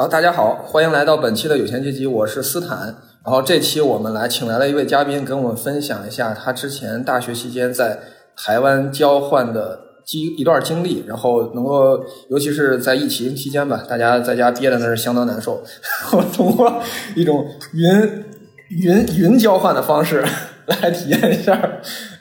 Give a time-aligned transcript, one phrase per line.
[0.00, 2.96] 好，大家好，欢迎来到本期的有钱阶级，我是斯坦。
[3.22, 7.98] 然后这期我们来请来了一位嘉宾，跟我们分享一下他之前大学期间在
[8.34, 15.62] 台湾交换的经一段经历，然后能够，尤其是在疫情期间吧，大家在家憋的那是相当难受，
[16.16, 16.80] 我通过
[17.14, 18.24] 一种云
[18.70, 20.24] 云云交换的方式
[20.64, 21.52] 来体验一下，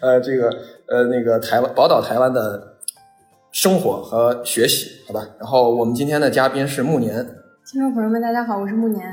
[0.01, 0.49] 呃，这个
[0.89, 2.61] 呃那个台湾宝岛台湾的
[3.53, 5.25] 生活和学习，好吧？
[5.39, 7.25] 然后我们今天的嘉宾是暮年。
[7.71, 9.07] 听众朋友们，大家好，我是暮年。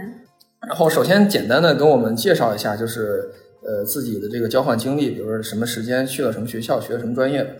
[0.66, 3.30] 然后首先简单的跟我们介绍一下，就是
[3.62, 7.50] 呃自己的这个交换经历，比如说什么时间去了什么学校，学了什么专业的。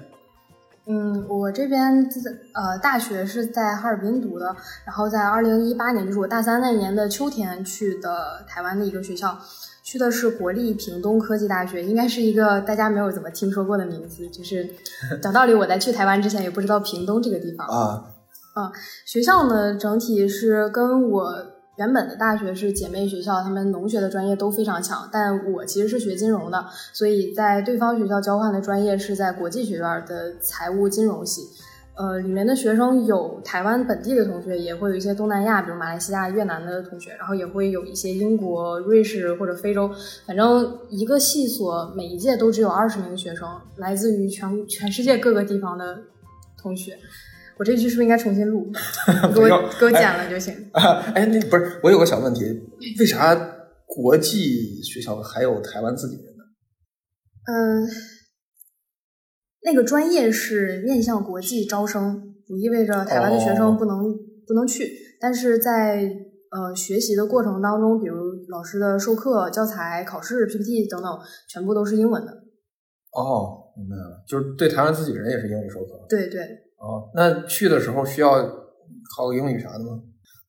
[0.87, 2.09] 嗯，我这边
[2.55, 9.39] 呃大学是在哈尔滨读的，然后在二零一八年，就是我大三那年的秋天去的台湾的一个学校，
[9.83, 14.27] 去的是国立屏东科技大学，应该是一个大家没有怎么听说过的名字。
[14.31, 14.67] 就是
[15.23, 18.16] 讲道理，我在去台湾之前也不知道屏东这个地方啊。
[18.57, 18.73] 啊，
[19.05, 21.31] 学校呢整体是跟我
[21.77, 31.43] 原本的大学是姐妹学校，他们农学的专业都非常强，但我其实是学金融的，所以在对方学校交换的专业是在国际学院的财务金融系。
[31.97, 39.91] 呃，里面的学生有台湾本地的同学，也会有一些东南亚，比如马来西亚、越南的同学，然后也会有一些英国、瑞士或者非洲，
[40.27, 43.47] 反正一个系所每一届都只有二十名学生，
[43.77, 45.99] 来自于全全世界各个地方的
[46.59, 46.99] 同学。
[47.59, 48.71] 我这句是不是应该重新录？
[49.35, 50.55] 给我给我剪了就行。
[50.73, 52.45] 哎，那不是我有个小问题，
[52.99, 53.35] 为啥
[53.87, 56.45] 国际学校还有台湾自己人呢？
[57.47, 57.89] 嗯，
[59.63, 64.03] 那个专业是面向国际招生，不意味着台湾的学生不能
[64.47, 64.91] 不能去。
[65.19, 66.03] 但是在
[66.51, 68.17] 呃学习的过程当中，比如
[68.49, 71.19] 老师的授课、教材、考试、PPT 等等，
[71.49, 72.33] 全部都是英文的。
[73.13, 76.05] 哦，明白了，就是对台湾自己人也是英语授课。
[76.07, 76.66] 对对。
[76.79, 78.43] 哦，那去的时候需要
[79.17, 80.01] 考个英语啥的吗？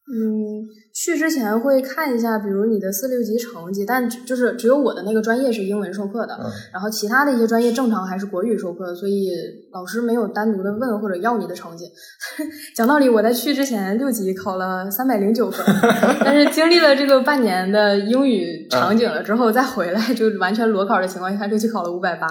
[0.09, 6.39] 嗯，去之前会看一下，比如你的四六级成绩，但就是只有我的那个专业是英文授课的，
[6.71, 9.29] 然后其他的一些专业正常还是国语授课，所以
[9.73, 11.83] 老师没有单独的问或者要你的成绩。
[12.73, 15.65] 讲道理，我在去之前六级考了三百零九分，
[16.23, 22.27] 但是经历了这个半年的英语场景了之后，再回来就完全裸考的情况下，六级考了五百八。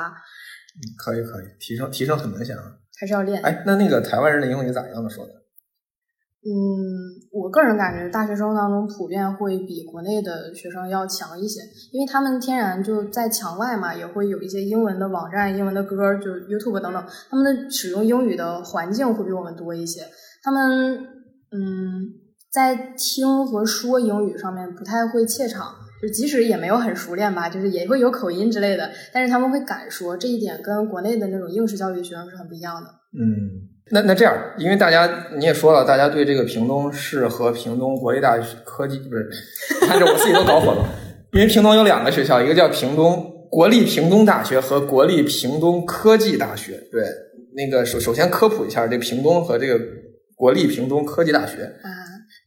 [0.97, 2.63] 可以可以，提升提升很明显啊。
[2.99, 3.41] 还是要练。
[3.43, 5.33] 哎，那那个台湾人的英语咋样呢说的？
[6.49, 6.53] 嗯，
[7.33, 20.03] 我个人感觉大学生当中普遍会比国内的学生要强一些，因为他们天然就在墙外嘛，也会有一些英文的网站、英文的歌，就 YouTube 等等，他们的使用英语的环境会比我们多一些。
[20.43, 20.99] 他们
[21.51, 22.15] 嗯，
[22.53, 32.89] 在听和说英语上面不太会怯场，就即使也没有很熟练吧，就是也会有口音之类的，但是他们会敢说，这一点跟国内的那种应试教育学生是很不一样的。
[33.19, 33.75] 嗯。
[33.89, 39.31] 那那这样，因为大家你也说了，大家对这个屏东市和屏东国立大学科技不是，
[39.87, 40.85] 看着我自己都搞混了。
[41.33, 46.73] 因为屏东有两个学校，一个叫屏东国立屏东大学和国立屏东科技大学。
[46.91, 47.05] 对，
[47.55, 49.79] 那个首首先科普一下，这屏东和这个
[50.35, 51.73] 国立屏东科技大学。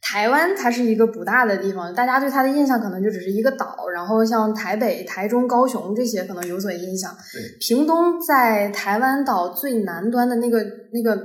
[0.02, 7.16] 台湾它是一个不大的地方，大家对它的印象可能就只是一个岛，然后像台北、台中、高雄这些可能有所印象。
[7.60, 11.22] 屏东在台湾岛最南端的那个那个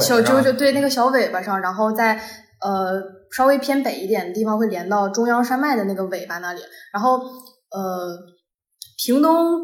[0.00, 2.20] 小就就对那个小尾巴上，然后在
[2.60, 6.60] 呃稍微偏北一点的地方会连到中央山脉的那个尾巴那里。
[6.92, 7.18] 然后
[7.70, 8.18] 呃，
[9.02, 9.60] 屏东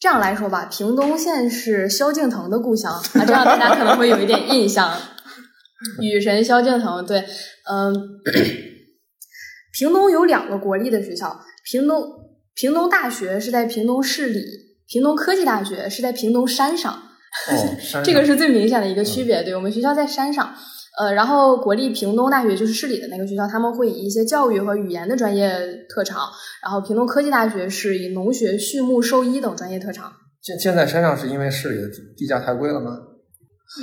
[0.00, 4.92] 这样来说吧，屏东县是萧敬腾的故乡啊，这样大家可能会有一点印象。
[6.00, 7.22] 雨神萧敬腾，对，
[7.70, 8.20] 嗯，
[9.72, 12.04] 屏东有两个国立的学校，屏东
[12.54, 14.44] 屏东大学是在屏东市里，
[14.86, 19.42] 屏东科技大学是在屏东山上，哦 这个是最明显的一个区别。
[19.42, 20.54] 对我们学校在山上，
[21.00, 25.48] 呃，然后国立屏东大学就是市里的那个学校，他们会以一些教育和语言的专业
[25.88, 26.28] 特长，
[26.62, 30.12] 然后屏东科技大学是以农学、畜牧、兽医等专业特长。
[30.42, 32.90] 现现在山上是因为市里的地价太贵了吗？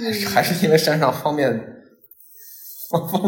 [0.04, 1.81] 还是还是因为山上方便？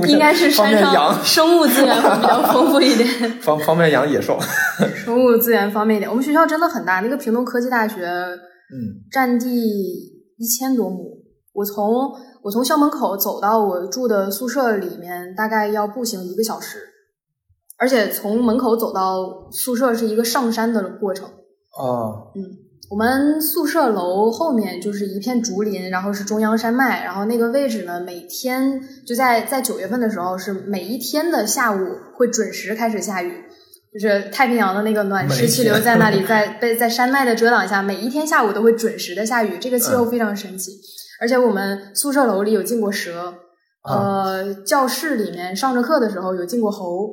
[0.08, 3.08] 应该是山上生物资源会比较丰富一点，
[3.42, 4.38] 方方便养野兽。
[4.96, 9.48] 生物资源方便一点，我们学校真的很大，那个平东科技大学，嗯，占地
[10.38, 11.22] 一千多亩。
[11.54, 12.12] 我从
[12.42, 16.80] 我从校门口走到我住的宿舍里面，大概要步行一个小时，
[17.78, 21.26] 而且从门口走到宿舍是一个上山的过程。
[21.28, 22.63] 啊，嗯。
[22.94, 31.80] 我们宿舍楼后面就是一片竹林，然后是中央山脉，然后那个位置呢，每天就在在九月份的时候，是每一天的下午
[32.14, 33.34] 会准时开始下雨，
[33.92, 40.74] 就是太平洋的那个暖湿气流在那里， 在被在山脉的遮挡下，每一天下午都会准时的下雨，这个气候非常神奇。
[41.20, 43.34] 而且我们宿舍楼里有进过蛇，
[43.90, 47.10] 呃，教室里面上着课的时候有进过猴，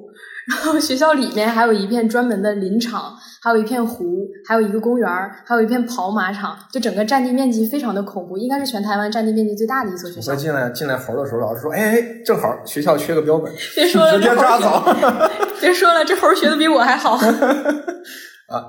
[0.49, 5.09] 然后学校里面还有一片专门的林场，还有一片湖，还有一个公园
[5.45, 10.35] 还有一片跑马场，就整个占地面积非常的恐怖，应该是全台湾占地面积最大的一所学校。
[10.35, 14.83] 进来进来猴的时候，老师说：“哎，正好学校缺个标本， 别说了，直接抓走。
[15.61, 17.17] 别说了，这猴学的比我还好。
[18.49, 18.67] 啊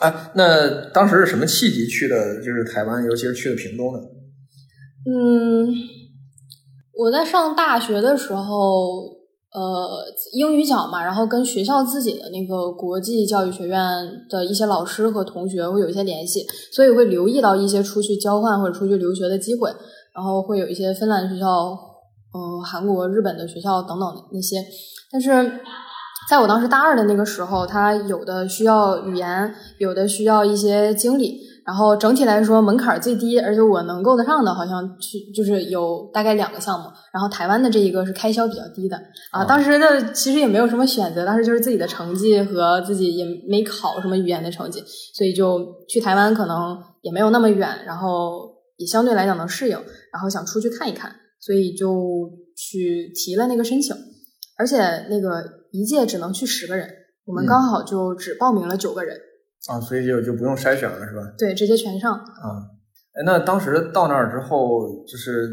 [0.00, 0.30] 啊！
[0.34, 2.36] 那当时是什么契机去的？
[2.42, 4.00] 就是台湾，尤其是去的屏东呢？
[5.06, 5.68] 嗯。
[6.96, 9.10] 我在上大学的时候，
[9.54, 13.78] 呃，英语角嘛，然后跟学校自己的那个国际教育学院
[14.28, 19.70] 的一些老师和同学会有一些联系，所以会留意到一些出去交换或者出去留学的机会，
[20.12, 21.70] 然后会有一些芬兰学校、
[22.34, 24.56] 嗯，韩国、日本的学校等等那些。
[25.12, 25.60] 但是
[26.28, 31.53] 在我当时大二的那个时候，它有的需要语言，有的需要一些经历。
[31.66, 36.86] 然后整体来说门槛最低，而且我能够得上的，好像去就是有大概两个项目。
[37.12, 39.00] 然后台湾的这一个是开销比较低的
[39.30, 39.44] 啊。
[39.44, 44.82] 当时的其实也没有什么选择，当时就是自己的成绩和自己也没考什么语言的成绩，
[45.14, 45.58] 所以就
[45.88, 49.78] 去台湾可能也没有那么远，然后也相对来讲能适应，
[50.12, 53.96] 然后想出去看一看，所以就去提了那个申请。
[54.58, 54.76] 而且
[55.08, 56.88] 那个一届只能去十个人，
[57.24, 59.16] 我们刚好就只报名了九个人。
[59.70, 61.22] 啊，所以就就不用筛选了，是吧？
[61.38, 62.12] 对，直接全上。
[62.12, 62.68] 啊，
[63.14, 65.48] 哎，那当时到那儿之后，就是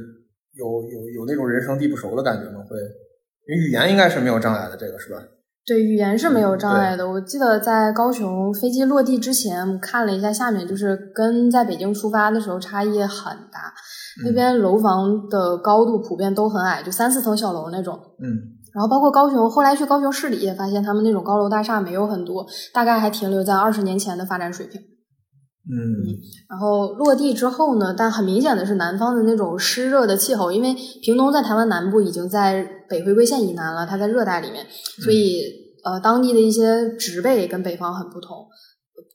[0.54, 2.60] 有有有那种人生地不熟的感觉吗？
[2.70, 2.76] 会，
[3.48, 5.22] 语言应该是没有障碍的，这个是吧？
[5.66, 7.10] 对，语言是没有障碍的。
[7.10, 13.72] 我记得在高雄飞机落地之前，看了一下下面，就是跟在北京出发的时候差异很大。
[14.26, 17.98] 那边楼房的高度普遍都很矮，就三四层小楼那种。
[18.20, 18.60] 嗯。
[18.74, 24.80] 然后包括高雄，后来去高雄市里也发现，他们那种高楼大厦没有很多，大概还停留在二十年前的发展水平。
[25.64, 25.78] 嗯，
[26.50, 34.66] 然后落地之后呢，但很明显的是南方的那种湿热的气候，因为屏东在台湾南部，已经在北回归线以南了，它在热带里面，
[35.04, 35.40] 所以
[35.86, 38.48] 呃，当地的一些植被跟北方很不同，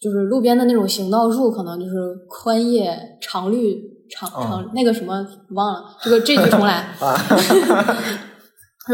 [0.01, 1.93] 就是路边的那种行道树，可能就是
[2.29, 3.77] 宽叶长绿
[4.09, 6.87] 长长那个什么忘了，这个这句重来。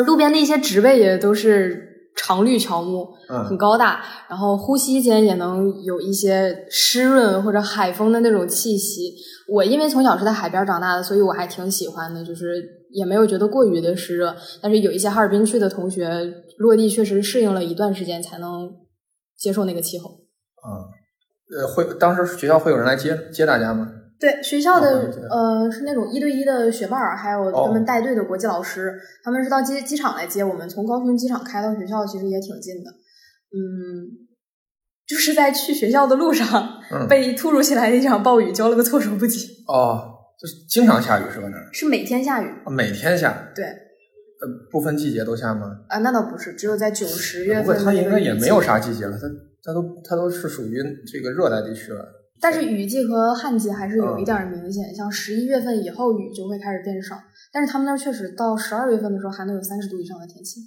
[0.00, 3.08] 路边的一些植被也都是常绿乔木，
[3.48, 9.14] 很高大，然后呼吸间也能有一些湿润或者海风的那种气息。
[9.48, 14.34] 我因为从小是在海边长大的，所以我还挺喜欢的，就是也没有觉得过于的湿热。
[14.62, 16.08] 但是有一些哈尔滨去的同学
[16.58, 18.70] 落地确实适应了一段时间才能
[19.36, 20.10] 接受那个气候。
[20.10, 20.88] 啊，
[21.54, 23.90] 呃，会当时学校会有人来接接大家吗？
[24.22, 30.68] 对学校的呃是那种一对一的学伴儿，还有他们带队的国际老师，他们是到机机场来接我们。
[30.68, 32.90] 从高雄机场开到学校其实也挺近的，
[33.50, 34.06] 嗯，
[35.08, 36.78] 就是在去学校的路上
[37.08, 39.64] 被突如其来的一场暴雨浇了个措手不及。
[39.66, 40.00] 哦，
[40.40, 41.48] 就是经常下雨是吧？
[41.50, 43.50] 那儿是每天下雨，每天下。
[43.56, 45.78] 对，呃，不分季节都下吗？
[45.88, 47.76] 啊，那倒不是，只有在九十月份。
[47.84, 49.26] 它应该也没有啥季节了，它
[49.64, 50.80] 它都它都是属于
[51.12, 52.21] 这个热带地区了。
[52.42, 57.16] 但是雨季和旱季还是有一点明显，像十一月份以后雨就会开始变少。
[57.52, 60.60] 但是他们那儿确实到十二月份的时候还能有三十度以上的天气。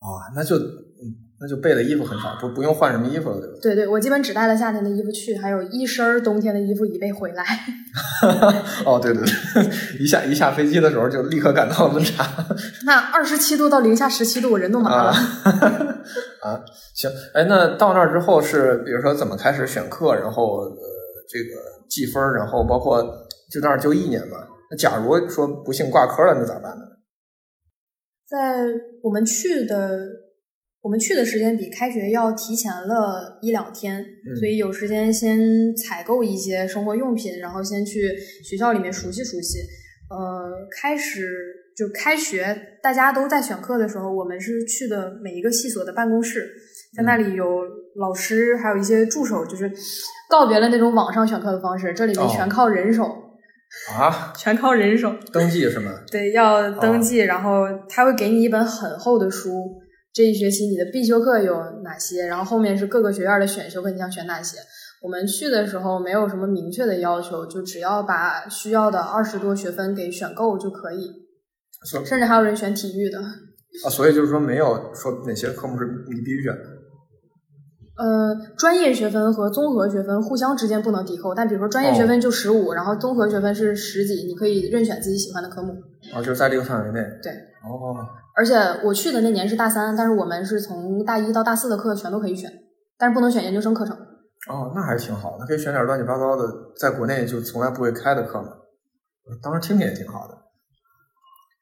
[0.00, 0.56] 哦，那就
[1.40, 3.56] 那就备的衣服很少，不不用换什么衣服了，对吧？
[3.62, 7.42] 对对，我基本只带了夏天的衣服去，还有一身冬天的衣服以备回来。
[8.84, 12.26] 哦，对对对，一下一下飞机的时候就立刻赶到了温差。
[12.84, 15.10] 那二十七度到零下十七度，我人都麻了。
[16.42, 16.60] 啊，
[16.94, 20.76] 行，哎，那到那儿之后是，比如说怎么开始选课，然后呃，
[21.26, 21.56] 这个
[21.88, 23.02] 计分，然后包括
[23.50, 24.36] 就那儿就一年嘛。
[24.70, 26.84] 那假如说不幸挂科了，那咋办呢？
[28.28, 28.68] 在
[29.02, 29.98] 我们去的，
[30.82, 34.04] 我们去的时间比开学要提前了一两天，
[34.38, 35.38] 所以有时间先
[35.76, 39.58] 采购一些生活用品，然后先去学校里面熟悉熟悉。
[40.08, 41.28] 呃，开始
[41.76, 46.50] 就开学，大家都在选课的时候，我们是去的每一个系所的办公室，
[46.96, 47.46] 在那里有
[47.96, 49.70] 老师，还有一些助手，就是
[50.28, 53.04] 告别了那种网上选课的方式，这里面全靠人手
[53.94, 55.92] 啊， 全靠人手登记是吗？
[56.10, 59.50] 对，要登记，然后他会给你一本很厚的书，
[60.12, 64.58] 这一学期你的必修课有哪些，然后后面是各个学院的选修课，你想选哪些？
[65.02, 71.10] 我们去的时候没有什么明确的要求，就只要把需要的二十多学分给选够就可以。
[72.04, 73.18] 甚至还有人选体育的。
[73.20, 76.79] 啊，所以就是说没有说哪些科目是你必须选的。
[78.00, 85.74] 呃，专业学分和综合学分互相之间不能抵扣，但比如说专业学分就十五，然后综合学分是十几，你可以任选自己喜欢的科目。
[86.14, 87.00] 啊，就是在这个范围内。
[87.22, 87.30] 对。
[87.62, 87.94] 哦。
[88.34, 88.54] 而且
[88.84, 92.50] 我去的那年是大三，但是我们是从大一到大四的课全都可以选，
[92.96, 93.94] 但是不能选研究生课程。
[94.48, 96.44] 哦，那还是挺好的，可以选点乱七八糟的，
[96.78, 98.48] 在国内就从来不会开的课嘛。
[99.42, 100.38] 当时听听也挺好的。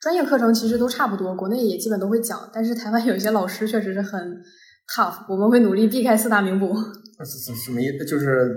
[0.00, 4.40] 专业课程其实都差不多，国内也基本都会讲，但是台湾有一些老师确实是很
[4.94, 6.74] tough，我们会努力避开四大名捕。
[7.24, 8.04] 什什么意思？
[8.04, 8.54] 就是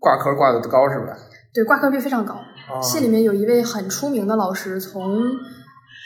[0.00, 1.16] 挂科挂的高是吧？
[1.52, 2.40] 对，挂科率非常高。
[2.82, 5.20] 系里面有一位很出名的老师，从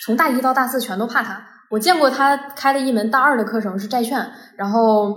[0.05, 1.45] 从大一到大四全都怕他。
[1.71, 5.15] 我见过他开的一门大二的课程是债券，然后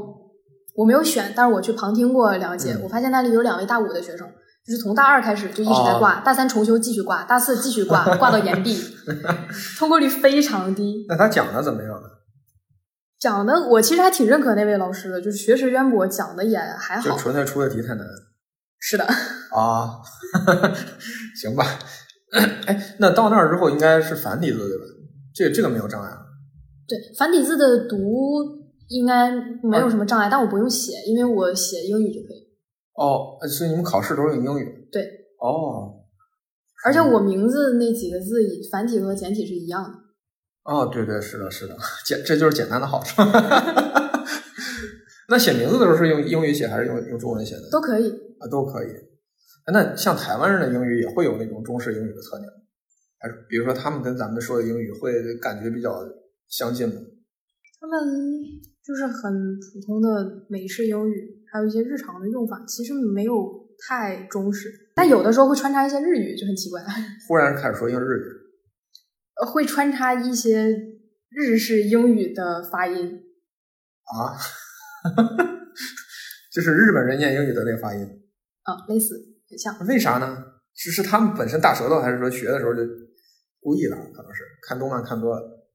[0.76, 4.28] 我没有选，但是我去旁听过两节，我发现那里有两位大五的学生。
[4.66, 8.76] 就是从大二开始就一直在挂，大三重修继续挂，大四继续挂，挂到研毕，
[9.78, 11.06] 通过率非常低。
[11.08, 12.08] 那他讲的怎么样呢？
[13.20, 17.10] 讲的我其实还挺认可那位老师的，就是学识渊博，讲的也还好。
[17.10, 18.06] 就纯粹出的题太难。
[18.80, 19.06] 是的。
[19.06, 20.02] 啊，
[21.42, 21.66] 行吧。
[22.68, 24.84] 哎，那到那儿之后应该是繁体字对吧？
[25.34, 26.12] 这这个没有障碍。
[26.88, 27.98] 对，繁体字的读
[28.90, 29.32] 应该
[29.64, 32.46] 没有什么障碍，但我不用写，因为我写英语就可以。
[32.94, 34.88] 哦，所以你们考试都是用英语？
[34.92, 35.02] 对。
[35.40, 36.04] 哦。
[36.86, 38.36] 而且我名字那几个字，
[38.72, 40.05] 繁体和简体是一样的。
[40.66, 43.22] 哦，对对，是的，是的，简这就是简单的好处。
[45.30, 47.70] 那写名字的时候是用英语写还是用用中文写的？
[47.72, 48.10] 都可以。
[48.40, 48.88] 啊，都可以。
[49.72, 52.50] 那像台湾人的英语也会有那种中式英语的特点，
[53.20, 56.04] 还是比如说他们跟咱们说的英语会感觉比较
[56.50, 56.96] 相近吗？
[57.80, 58.00] 他们
[58.84, 61.32] 就是很普通的美式英语。
[61.52, 63.34] 还有一些日常的用法，其实没有
[63.88, 66.84] 太中式，但有的时候会穿插一些日语，就很奇怪。
[67.30, 68.45] 忽然开始说英日语，呃，
[69.46, 70.70] 会穿插一些
[71.30, 73.22] 日式英语的发音
[74.04, 74.36] 啊，
[76.52, 78.02] 就是日本人念英语的那个发音
[78.64, 79.16] 啊，类似
[79.50, 79.78] 很像。
[79.88, 80.44] 为啥呢？
[80.74, 82.82] 是是他们本身大舌头，还是说学的时候就
[83.60, 83.96] 故意的？
[83.96, 85.68] 可能是看动漫看多了，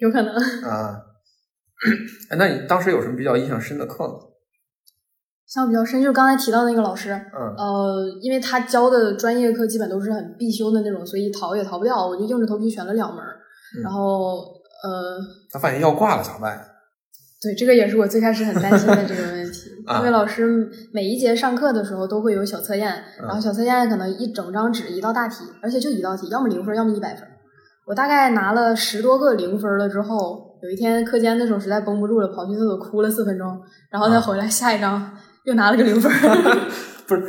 [0.00, 0.34] 有可能
[0.64, 1.02] 啊。
[2.30, 4.14] 哎，那你当时有什么比较印象深的课吗？
[5.54, 13.24] 象比较深，就是刚才提到那个老师，嗯，呃，因为他教的专业课基本都是很必修的那种，所以逃也逃不掉，我就硬着头皮选了两门。
[13.82, 14.36] 然后，
[14.82, 15.18] 呃，
[15.52, 16.60] 他发现要挂了咋办？
[17.42, 19.70] 对，这个也是我最开始很担心的这个问题。
[19.98, 27.28] 因为老师每一节上课的时候都会有小测验，然后小测验可能一整张纸一道大题，而且就一道题，要么零分，要么一百分。
[27.86, 35.12] 我大概拿了十多个零分了之后，有一天课间的时候实在绷不住了，跑去厕所哭了四分钟，然后再回来下一张。
[35.44, 36.10] 又拿了个零分，
[37.06, 37.22] 不是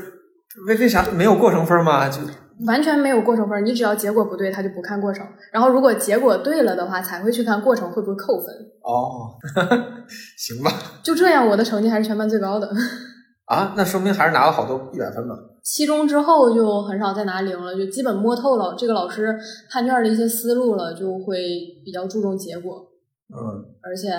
[0.67, 2.07] 为为啥没有过程分吗？
[2.10, 2.19] 就
[2.65, 5.27] 完全没有过程分，你只要结果不对，他就不看过程。
[5.51, 8.48] 然后如果结果对了的话，才会去看过程会不会扣分。
[8.81, 9.36] 哦，
[10.38, 10.72] 行吧。
[11.03, 12.72] 就这样，我的成绩还是全班最高的。
[13.48, 15.36] 啊，那说明还是拿了好多一百分吧。
[15.62, 19.38] 期中之后就很少再拿零了，就基本摸透了这个老师
[19.69, 21.38] 判卷的一些思路了，就会
[21.84, 22.88] 比较注重结果。
[23.29, 24.10] 嗯，而且。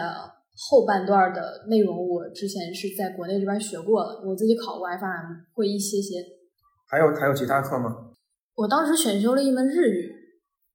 [0.56, 6.24] 后半段的内容我之前是在国内这边学过了，我自己考过 FRM，会一些些。
[6.88, 7.94] 还有还有其他课吗？
[8.54, 10.10] 我当时选修了一门日语。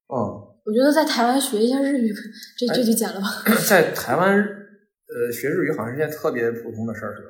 [0.08, 0.48] 哦。
[0.64, 2.14] 我觉得在台湾学一下日语，
[2.56, 3.28] 这这就简了吧。
[3.68, 7.30] 在台湾，呃，学日语好像是件特别普通的事儿，是吧？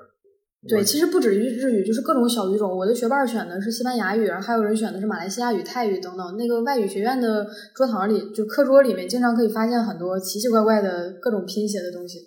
[0.67, 2.77] 对，其实不止于日语，就是各种小语种。
[2.77, 6.35] 我的学伴选的是西班牙语，然后还有人选的是马来西亚语、泰语等等。
[6.35, 12.19] 那个外语学院的桌堂里，就课桌里面，经常可以发现很多奇奇怪怪的各种拼写的东西。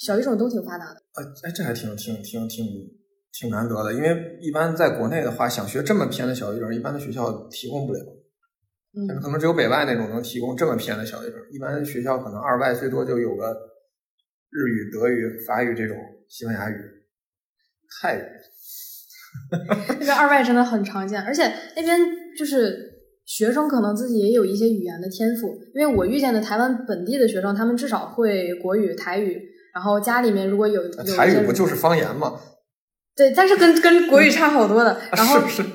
[0.00, 1.02] 小语种都挺发达的。
[1.14, 2.64] 呃，哎，这还挺挺挺挺
[3.32, 8.00] 挺难得的，因为一般在国内的话，想学这么偏的小语种，一般的学校提供不了。
[8.96, 13.52] 嗯，可能只有北外那种能提供这么偏的小语种，一般学校可能二外最多就有个
[14.48, 15.96] 日语、德语、法语这种，
[16.28, 16.74] 西班牙语、
[18.00, 18.22] 泰语。
[20.00, 21.44] 那个二外真的很常见，而且
[21.76, 22.00] 那边
[22.36, 22.74] 就是
[23.26, 29.40] 学生可能自己也有一些语言的天赋，因为我遇见的台湾本地的学生，他们至少会国语、台语，
[29.74, 32.34] 然后家里面如果有有台语不就是方言吗？
[33.16, 34.96] 对，但是跟跟国语差好多的。
[35.12, 35.68] 然后是是。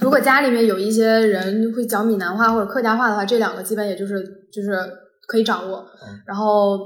[0.00, 4.20] 如果家里面有一些人会讲闽南话或者客家话的话，这两个基本也就是
[4.52, 4.72] 就是
[5.28, 5.86] 可以掌握。
[6.26, 6.78] 然后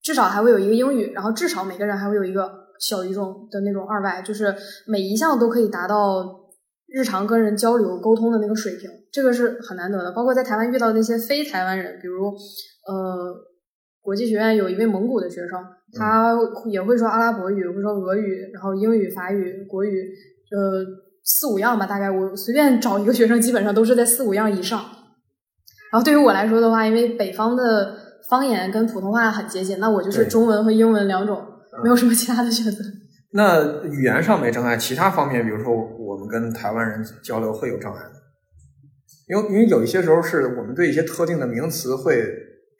[0.00, 2.48] 至少还会有一个英语，然后至少每个人还会有一个
[2.78, 4.54] 小语种的那种二外，就是
[4.86, 6.24] 每一项都可以达到
[6.86, 10.12] 日常跟人交流沟通的那个水平，这个是很难得的。
[10.12, 12.28] 包括在台湾遇到那些非台湾人，比如
[12.86, 13.34] 呃
[14.02, 15.58] 国际学院有一位蒙古的学生，
[15.92, 16.36] 他
[16.70, 20.04] 也会说阿拉伯语，会说俄语，然后英语、法语、国语，
[20.50, 20.84] 呃。
[21.22, 24.80] 四五样吧，大概我随便找一个学生，基本上都是在四五样以上。
[25.92, 27.94] 然后对于我来说的话，因为北方的
[28.28, 31.40] 方言跟普通话很接近，那我就是中文和英文两种，
[31.84, 32.78] 没有什么其他的选择。
[33.32, 38.10] 那语言上没障碍，其他方面，比如说我们跟台湾人交流会有障碍吗？
[39.28, 42.24] 因为因为有一些时候是我们对一些特定的名词会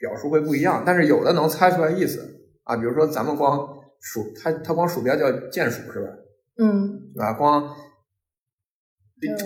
[0.01, 2.27] 表述会不一样，但是有的能猜出来意思
[2.65, 2.75] 啊。
[2.77, 3.69] 比如说咱们光
[4.01, 6.09] 鼠，它它光鼠标叫键鼠是吧？
[6.59, 7.77] 嗯，啊光。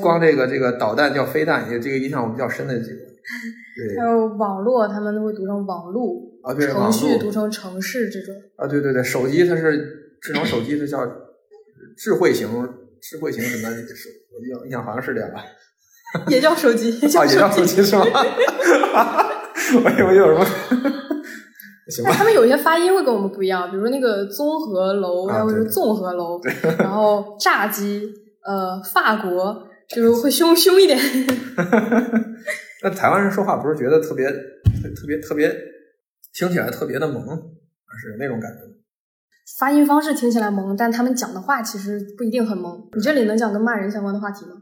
[0.00, 2.96] 光这个这个导弹叫飞弹，也这个印象我比较深的几个。
[2.96, 8.32] 对 还有网络，他们都会读成网路，啊，对，程序读成城市这种。
[8.56, 11.04] 啊，对对对，手机它是智能手机，它叫
[11.96, 12.48] 智慧型，
[13.02, 13.74] 智慧型什么？
[13.74, 14.08] 手
[14.60, 15.44] 我印象好像是这样吧？
[16.28, 18.04] 也叫手机，也啊，也叫手机是吗？
[19.84, 20.44] 我以为有什么？
[21.88, 26.40] 行吧，但他们有些发音会跟我们不一样，比如说那个综合楼，啊它会是综合楼，
[26.78, 28.08] 然后炸鸡，
[28.46, 30.98] 呃，法国就是会凶凶一点。
[32.82, 35.54] 那台湾人说话不是觉得特别特别特别
[36.32, 38.60] 听起来特别的萌，而是那种感觉。
[39.58, 42.88] 发音方式听起来萌，但他们讲的话其实不一定很萌。
[42.94, 44.52] 你这里能讲跟骂人相关的话题吗？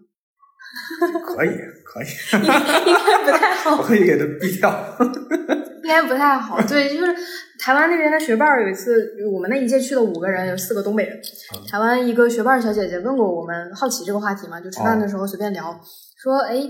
[1.25, 1.51] 可以
[1.93, 2.07] 可以，
[2.41, 4.97] 应该应该不太我好， 可以给它逼掉。
[5.85, 6.59] 应该不太好。
[6.63, 7.15] 对，就是
[7.59, 11.21] 台湾那边的学伴儿有一次，我们那一届去了五个人，有四个东北人。
[11.69, 15.79] 台湾一个学伴儿小姐姐问过我们，好奇这个话题嘛，就吃饭的时候随便聊，
[16.23, 16.63] 说，哎，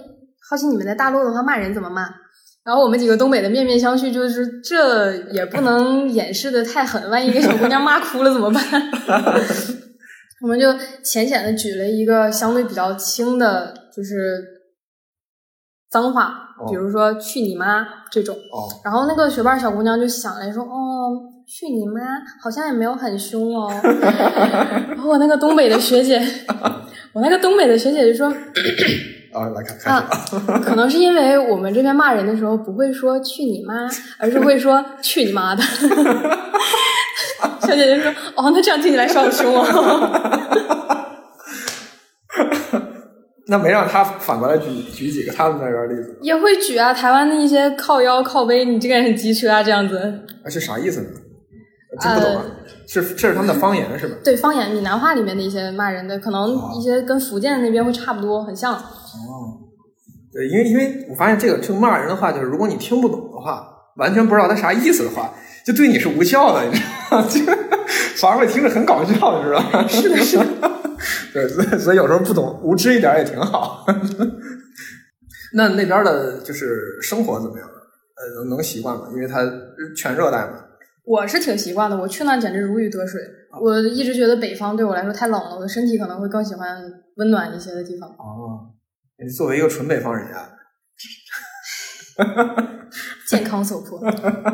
[0.49, 2.09] 好奇你们在大陆的话骂人怎么骂？
[2.65, 8.63] 然后我们几个东北的面面相觑，就是这也不能掩饰的太狠，万一给小姑娘骂哭了怎么办？
[10.41, 10.73] 我们就
[11.05, 14.17] 浅浅的举了一个相对比较轻的，就是
[15.93, 18.35] 脏话，比如说“去你妈”这种。
[18.35, 21.13] 哦，然后那个学霸小姑娘就想了说：“哦，
[21.47, 22.01] 去你妈，
[22.43, 23.71] 好像也没有很凶哦。
[24.89, 26.19] ”然后我那个东北的学姐，
[27.13, 28.29] 我那个东北的学姐就说
[29.35, 30.09] 啊，来看 看啊。
[30.65, 33.87] ：“可能是因为我们这边骂人的时候不会说‘去你妈’，
[34.19, 35.63] 而是会说‘去你妈的’。
[37.61, 39.67] ”小姐姐说：“哦，那这样听起来是好凶哦。”
[43.49, 49.99] 那没让他反过来举举几个他们那边的例子，也会举啊，台湾的一些靠腰靠背，你这个人很机车啊，这样子。
[50.45, 51.09] 啊是啥意思呢？
[52.01, 52.45] 真不懂啊。
[52.87, 54.17] 是这是他们的方言是吧？
[54.23, 58.75] 对方言闽南话里面的一些骂人的，可能一些跟福建那边会差不多，很像。
[58.75, 58.81] 哦，
[60.33, 65.33] 对，因为因为我发现这个这个骂人的话，就是如果你听不懂的话，完全不知道他啥意思的话，
[65.65, 67.27] 就对你是无效的，你知道吗？
[67.29, 67.41] 就
[68.17, 69.87] 反而会听着很搞笑，你知道吗？
[69.89, 70.47] 是的，是的。
[71.33, 73.85] 对，所以所以有时候不懂，无知一点也挺好。
[75.55, 77.69] 那那边的就是生活怎么样？
[77.69, 79.09] 呃，能能习惯吗？
[79.13, 79.41] 因为它
[79.97, 80.53] 全热带嘛。
[81.05, 83.21] 我是挺习惯的，我去那简直如鱼得水。
[83.61, 86.81] 我一直觉得北方对我来说太冷了，我的身体可能会更喜欢
[87.17, 88.09] 温暖一些的地方。
[88.11, 88.71] 哦，
[89.23, 90.49] 你作为一个纯北方人呀，
[93.29, 94.01] 健康所迫，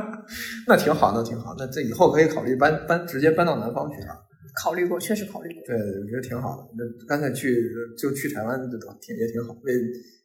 [0.67, 1.55] 那挺好，那挺好。
[1.59, 4.17] 那这以后可以考虑搬搬，直接搬到南方去啊。
[4.63, 5.63] 考虑过，确实考虑过。
[5.67, 6.65] 对，我觉得挺好的。
[6.77, 9.73] 那干脆去就去台湾，就挺也挺好，为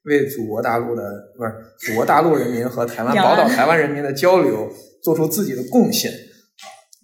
[0.06, 1.04] 为祖国大陆的
[1.38, 4.72] 不是祖国大陆人民和台湾 宝岛台湾人民的交流
[5.04, 6.12] 做出自己的贡献，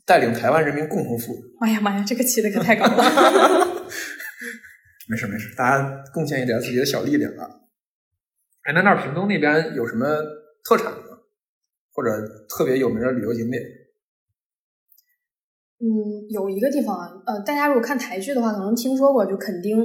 [0.05, 1.37] 带领台湾人民共同富裕。
[1.59, 3.67] 妈呀妈呀，这个起的可太高了。
[5.07, 7.47] 没事没事，大家贡献一点自己的小力量啊。
[8.69, 10.05] 哎，那那儿屏东那边有什么
[10.63, 11.17] 特产吗？
[11.91, 12.11] 或者
[12.47, 13.59] 特别有名的旅游景点？
[15.79, 15.89] 嗯，
[16.29, 19.75] 有一个地方啊，呃，大家如果看台剧的话，可能听说过，就垦丁，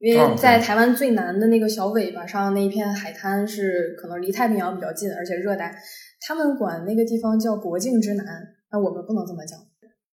[0.00, 5.74] 因哦为在台湾最南的那个小尾巴上那一片海滩是可能离太平洋比较近，而且热带，
[6.20, 8.26] 他们管那个地方叫国境之南，
[8.70, 9.58] 那我们不能这么讲。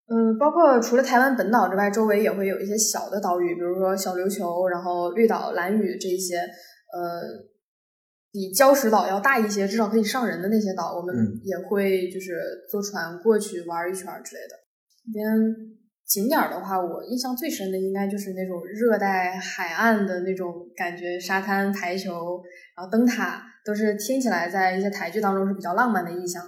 [0.08, 7.22] 嗯，包括除了台湾本岛之外，周围也会有一些小的岛屿，比如说小琉球，然后绿岛、蓝屿这一些，呃，
[8.34, 12.34] 比礁石岛要大一些，至少可以上人的那些岛，我们嗯也会就是
[12.68, 14.56] 坐船过去玩一圈儿之类的。
[15.06, 15.24] 这边
[16.04, 22.42] 景点儿的话，我印象最深的应该就是那种热带海岸的那种感觉，沙滩、排球，
[22.76, 26.44] 然后灯塔，都是听起来在一些台剧当中是比较浪漫的意象，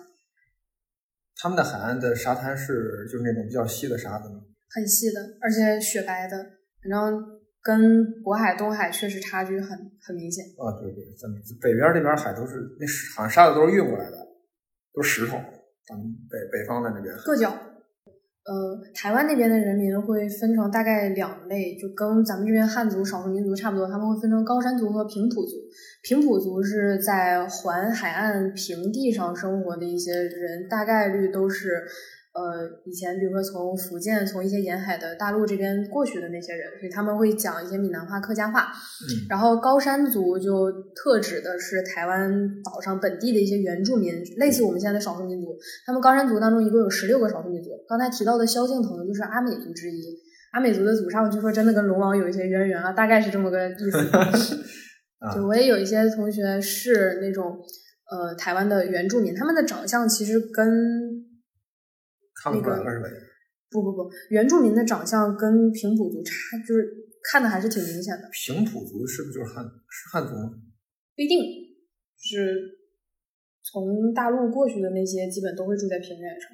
[1.38, 4.41] 他们的海岸的沙滩是就是那种比较细的沙子吗？
[4.71, 6.38] 很细的，而且雪白的，
[6.82, 7.35] 反正
[7.65, 7.82] 跟
[8.21, 10.45] 渤海、东海确实差距很很明显。
[10.54, 14.17] 啊，对对，咱们北边那边海都是那石好像沙子都是运过来的，
[14.93, 15.36] 都是石头。
[15.88, 17.49] 咱们北北方的那边硌脚。
[18.45, 25.58] 呃，台湾那边的人民会分成大概两类，就跟咱们这边汉族少数民族差不多，他们会分成高山族和平埔族。
[26.04, 31.84] 平埔族是在环海岸平地上生活的一些人，大概率都是
[32.36, 38.63] 呃以前比如说从福建、从一些沿海的大陆这边过去的那些人，所以他们会讲一些闽南话、客家话。
[38.63, 42.30] 嗯然后高山族就特指的是台湾
[42.62, 45.58] 岛上本地的一些原住民，类似我们现在的少数民族。
[45.86, 50.02] 他们高山族当中一共有十六个少数民族，刚才提到的萧敬腾就是阿美族之一。
[50.52, 53.98] 阿美族的祖上据说真的跟龙王有一些渊源啊，大概是这么个意思。
[55.19, 57.58] 啊就我也有一些同学是那种
[58.12, 61.05] 呃台湾的原住民，他们的长相其实跟
[62.45, 63.10] 看不出来了是吧？
[63.71, 66.88] 不不不原住民的长相跟平埔族差，就是
[67.23, 68.29] 看的还是挺明显的。
[68.31, 70.53] 平埔族是不是就是汉是汉族吗？
[71.15, 71.41] 不一定
[72.19, 72.77] 是
[73.63, 76.51] 从大陆过去的那些基本都会住在平原上。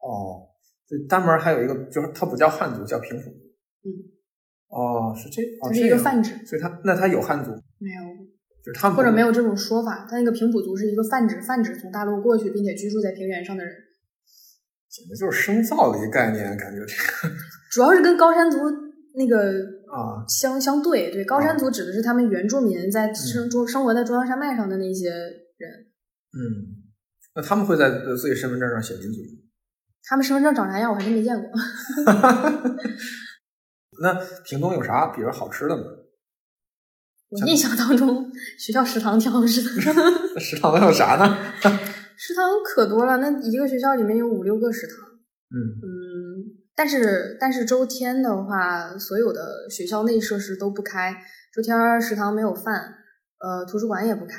[0.00, 0.50] 哦，
[0.88, 3.30] 对，单门还有一个，就是它不叫汉族，叫平埔。
[3.86, 3.88] 嗯。
[4.68, 8.02] 哦，是这，它是一个泛指，所以它那它有汉族没有？
[8.62, 13.74] 就是他们或者没有这种说法，它那个平埔族是一个泛指，泛指从大陆过去并且居住在平原上的人。
[15.00, 17.34] 简直就是深造的一个概念，感觉这个。
[17.72, 18.58] 主要是跟高山族
[19.14, 19.38] 那个
[19.88, 25.70] 啊相相对，对高山族指的是他们原住民在生中生活在中央山脉上的那些人。
[26.32, 26.92] 嗯，
[27.34, 29.20] 那他们会在自己身份证上写民族？
[30.04, 31.48] 他们身份证长啥样，我还真没见过。
[34.02, 35.82] 那屏东有啥比如好吃的吗？
[37.30, 39.70] 我印象当中，学校食堂挺好吃的。
[40.40, 41.38] 食堂都有啥呢？
[42.22, 44.96] 食堂可多了，那一个学校里面有五六个食堂。
[45.48, 45.88] 嗯嗯，
[46.76, 51.16] 但是但是周天的话，所有的学校内设施都不开。
[51.50, 52.92] 周天食堂没有饭，
[53.38, 54.36] 呃，图书馆也不开，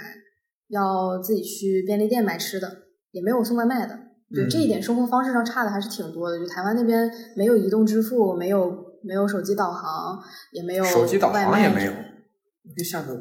[0.67, 3.97] 要自己去便利店买吃的，也没有送外卖的。
[4.31, 6.37] 对这一点，生活方式上差的还是挺多的。
[6.37, 11.91] 就台湾那边没有移动支付，没有没有手机导航，也没有手机导航也没有。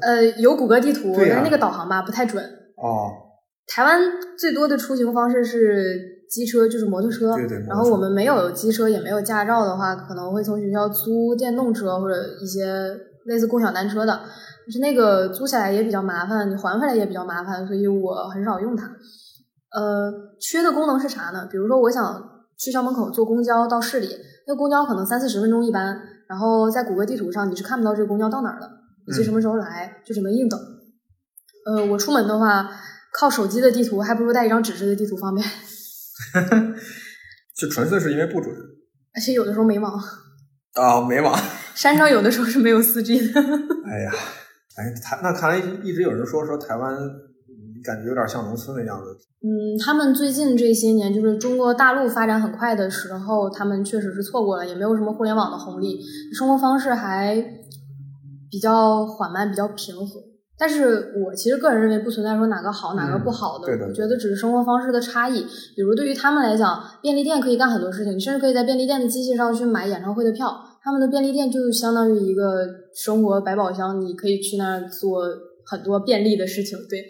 [0.02, 2.44] 呃，有谷歌地图，但是那个导航吧不太准。
[2.76, 3.29] 哦。
[3.72, 4.00] 台湾
[4.36, 7.32] 最多的出行方式是机车，就是摩托车。
[7.36, 7.64] 对对。
[7.68, 12.66] 然后我们没有机车，也没有驾照的话，可能会从学校租电动车或者一些
[13.26, 14.20] 类似共享单车的。
[14.66, 18.90] 但是那个租起来也比较麻烦，你还回来也比较麻烦，所以我很少用它。
[19.72, 21.46] 呃，缺的功能是啥呢？
[21.48, 22.28] 比如说，我想
[22.58, 24.08] 去校门口坐公交到市里，
[24.48, 25.96] 那公交可能三四十分钟一班，
[26.28, 28.68] 然后在谷歌地图上你是看不到这个公交到哪儿的。
[29.06, 30.58] 以及什么时候来，就只能硬等。
[31.66, 32.68] 呃，我出门的话，
[33.12, 35.46] 靠手机的地图还不如带一张纸质的地图方便。
[37.56, 38.54] 就纯粹是因为不准，
[39.14, 39.92] 而且有的时候没网。
[40.74, 41.36] 啊，没网。
[41.74, 43.40] 山上有的时候是没有四 G 的。
[43.86, 44.12] 哎呀，
[44.76, 46.96] 哎，台那看来一直有人说说台湾，
[47.84, 49.04] 感觉有点像农村的样子。
[49.42, 56.00] 嗯，他们最近这些年，就是中国大陆发展很快的时候，他们确实是错过了，也没有什么互联网的红利，
[56.32, 57.44] 生活方式还。
[58.52, 60.20] 比较缓慢，比较平和，
[60.60, 65.40] 但是我其实个人认为不存在说哪个好哪个不好的，我觉得只是生活方式的差异。
[65.74, 70.54] 比如对于他们来讲，便利店可以干很多事情，你甚至可以在便利店的机器上去买演唱会的票。
[70.82, 75.22] 他们的便利店就相当于一个生活百宝箱，你可以去那儿做
[75.64, 76.78] 很多便利的事情。
[76.90, 77.00] 对，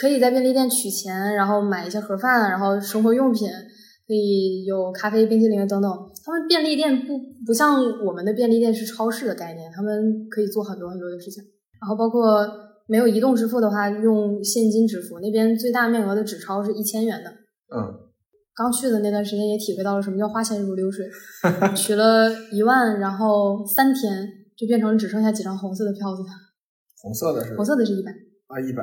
[0.00, 3.48] 可以在便利店取钱，然后买一些盒饭，然后生活用品。
[4.06, 5.90] 可以有咖啡、冰淇淋等等。
[6.22, 11.42] 他们便利店不不像我们的便利店是超市的概念，他们可以做很多很多的事情。
[11.84, 12.48] 然后包括
[12.86, 15.20] 没有移动支付的话，用现金支付。
[15.20, 17.30] 那边最大面额的纸钞是一千元的。
[17.76, 18.00] 嗯。
[18.56, 21.06] 刚去的那段时间也体会到了什么叫花钱如流水。
[21.76, 26.22] 取了一万，然后三天就变成只剩下几张红色的票子。
[27.02, 27.54] 红色的是？
[27.54, 28.10] 红色的是一百。
[28.46, 28.82] 啊，一百。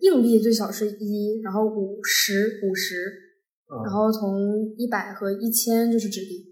[0.00, 2.96] 硬币最小是一，然后五十五十。
[3.84, 6.49] 然后从一百和一千就是纸币，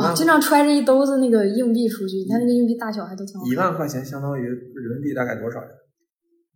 [0.00, 2.16] 啊，经常揣着一兜子那个硬币出去。
[2.16, 3.46] 你看那个硬币大小还都挺好。
[3.46, 5.68] 一万块钱相当于人民币大概多少呀？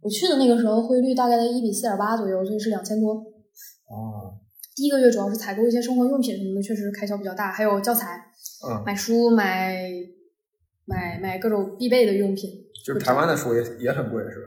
[0.03, 3.13] 我去的那个时候汇率大概在一比四点八左右，所以是两千多。
[3.15, 4.35] 哦。
[4.75, 8.19] 第一个月主要是采购一些生活用品什么的，确实开销比较大，还有教材，
[8.67, 9.77] 嗯，买书买
[10.87, 12.51] 买买各种必备的用品。
[12.85, 14.47] 就是台湾的书也也很贵，是吧？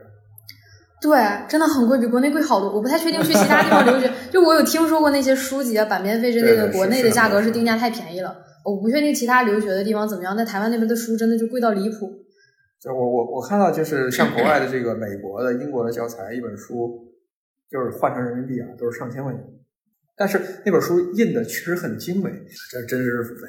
[1.00, 2.74] 对，真的很贵，比国内贵好多。
[2.74, 8.34] 我不太确定去其他地方留学， 就我有听说过那些书籍啊、版面费之类的，国内的价格是定价太便宜了。
[8.64, 12.10] 我不确定其他留学的地方怎么样，在台湾那边的书真的就贵到离谱。
[12.80, 17.12] 就我我我看到，就是像国外的这个美国的、英国的教材，一本书
[17.70, 19.42] 就是换成人民币啊，都是上千块钱。
[20.16, 22.30] 但是那本书印的确实很精美，
[22.70, 23.48] 这真是付费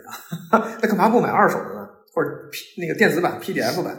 [0.51, 0.77] 啊！
[0.81, 1.87] 那干嘛不买二手的呢？
[2.13, 3.93] 或者 P 那个电子版 PDF 版？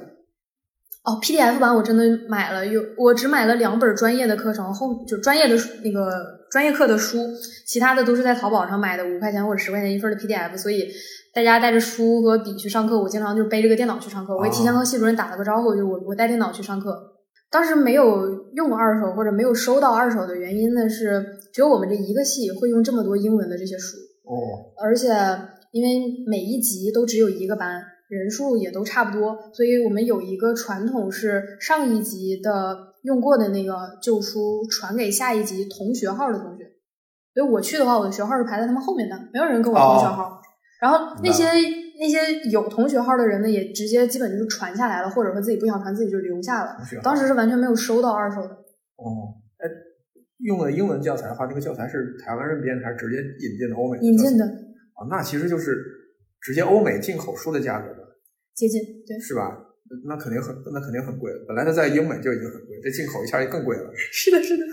[1.04, 6.10] 哦，PDF 版我真的买了，有我只买了两本专业的课程，后就专业的那个
[6.56, 7.18] 专业课的书，
[7.66, 10.56] 其他的都是在淘宝上买的，五块钱或者十块钱一份的 PDF。
[10.56, 10.88] 所以
[11.34, 14.34] 大家带着书和笔去上课，我经常就背着个电脑去上课。
[14.34, 16.96] 我也提前和系主任打了个招呼，就我我带电脑去上课。
[17.50, 23.98] 当时没有用二手或者没有收到二手的原因呢，是只有我们这一个系会用这么多英文的这些书。
[24.24, 25.08] 哦，而且
[25.72, 27.82] 因为每一级都只有一个班。
[28.08, 36.64] 人数也都差不多，所以我们有一个传统是上一级的用过的那个旧书传给下一级同学号的同学。
[37.34, 40.40] 所以我去的话，我的学号是排在他们后面的，没有人跟我同学号。
[40.80, 41.44] 然后那些
[41.98, 46.76] 那些有同学号的人呢，也直接基本就是传下来了，或者说自己不想传，自己就留下了。
[47.02, 48.50] 当时是完全没有收到二手的。
[48.50, 49.66] 哦，哎，
[50.38, 53.98] 用的英文教材的话，这个教材是台湾人编的，还是直接引进的欧美？
[53.98, 54.44] 引进的。
[54.46, 55.95] 啊，那其实就是。
[56.40, 58.00] 直接欧美进口书的价格吧
[58.54, 59.62] 接近对是吧？
[60.04, 61.44] 那肯定很那肯定很贵了。
[61.46, 63.88] 本来它在英美就已经很贵，这进口一下就更贵了。
[63.94, 64.64] 是的，是的，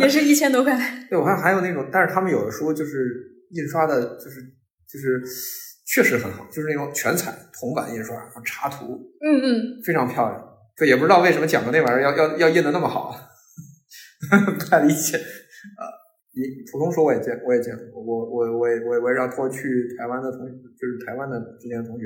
[0.00, 0.74] 也是一千多块。
[1.10, 4.40] 对，我看还有那种，但是他们有的书就是印刷的，就是
[4.88, 5.22] 就是
[5.86, 10.42] 确实很好，就是那种全彩铜版印刷，插图，嗯嗯，非常漂亮。
[10.74, 13.14] 这也不知道为什么讲的那玩意儿要要要印的那么好，
[14.58, 15.84] 不太理解啊。
[16.36, 22.04] 你普通书我也见我也见过，我我我我我让托去台湾的同就是台湾的之前同学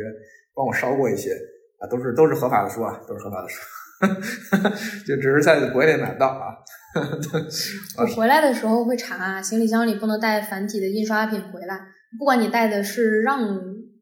[0.55, 1.37] 帮我烧过一些。
[1.81, 3.59] 啊，都是都是合法的书啊，都是合法的书，
[5.09, 6.53] 就只是在国内买不到啊。
[7.97, 11.81] 我回来的时候会查，行李箱里不能带繁体的印刷品回来，
[12.19, 13.41] 不管你带的是让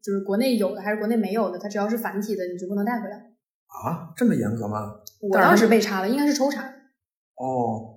[0.03, 3.15] 就是国内有的还是国内没有的，它只要是繁体的，你就不能带回来。
[3.15, 4.95] 啊，这么严格吗？
[5.21, 6.63] 我当时被查了，应该是抽查。
[7.37, 7.88] 哦。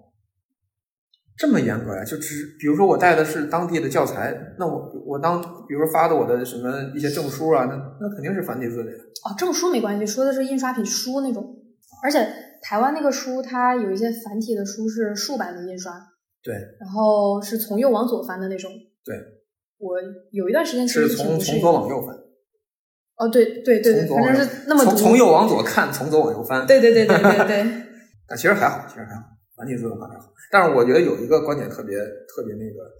[1.37, 2.05] 这么严格呀？
[2.05, 8.99] 就只比如说我带的是当地的教材，那我我当比如说发的我的什么一些证书啊，那那肯定是繁体字的呀。
[9.25, 11.59] 哦，证书没关系，说的是印刷品书那种。
[12.03, 12.27] 而且
[12.61, 15.93] 台湾那个书，它有一些繁体的书是竖版的印刷，
[16.43, 18.71] 对，然后是从右往左翻的那种。
[19.05, 19.17] 对，
[19.79, 19.97] 我
[20.33, 22.15] 有一段时间其实是从从左往右翻。
[23.17, 26.67] 哦，对对对，反正是那么从从右往左看，从左往右翻。
[26.67, 27.61] 对对对对对对。
[28.27, 29.23] 啊， 其实还好，其实还好。
[29.57, 32.91] 繁体字的话还好，但是我觉得有一个观点特别特别那个，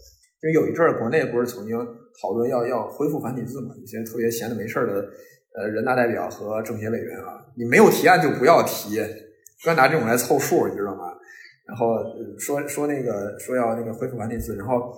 [0.43, 1.77] 因为有一阵儿国内不是曾经
[2.21, 5.09] 讨论要要恢复繁体字嘛，一些特别闲的没事儿的
[5.57, 8.97] 呃人大代表和政协委员啊，你没有提案就不要提，
[9.63, 11.05] 不要拿这种来凑数，你知道吗？
[11.67, 11.97] 然后
[12.39, 14.93] 说说那个说要那个恢复繁体字，然后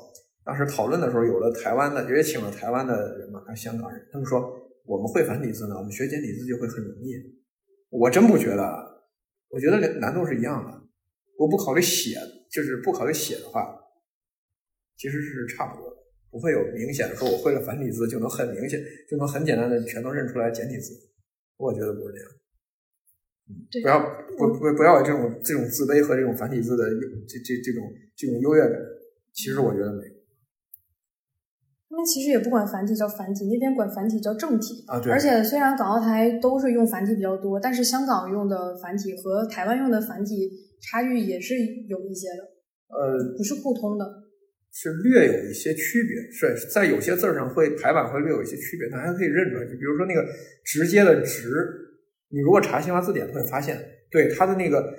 [0.45, 4.43] 当时讨论的时候，有了台湾的也请了台湾的人嘛，还有香港人，他们说
[4.87, 7.13] 我们会繁体字呢，我们学简体字就会很容易。
[7.91, 8.65] 我真不觉得，
[9.51, 10.84] 我觉得难度是一样的。
[11.39, 12.17] 我不考虑写，
[12.51, 13.75] 就是不考虑写的话，
[14.97, 15.97] 其实是差不多的，
[16.31, 20.95] 不会有明显的说我会了繁体字就能很明显，就能很简单的全都认出来简体字。
[21.57, 22.31] 我觉得不是这样。
[23.83, 23.99] 不要
[24.39, 26.85] 不不不要有这种这种自卑和这种繁体字的
[27.29, 27.83] 这这这种
[28.17, 28.79] 这种优越感。
[29.33, 30.15] 其实我觉得没有。
[31.91, 35.01] 他们其实也不管繁体叫繁体，那边管繁体叫正体啊。
[35.01, 35.13] 对。
[35.13, 40.51] 而且虽然港澳台都是用繁体比较多，但是香港用的繁体和台湾用的繁体。
[40.85, 41.55] 差距也是
[41.89, 42.45] 有一些的，
[42.89, 44.05] 呃，不是互通的，
[44.71, 49.65] 是略有一些区别，是在有些字儿上会排版会略有一些区别，大家可以认出来。
[49.65, 50.25] 就比如说那个
[50.65, 51.51] 直接的直，
[52.31, 53.79] 你如果查新华字典会发现，
[54.11, 54.95] 对它的那个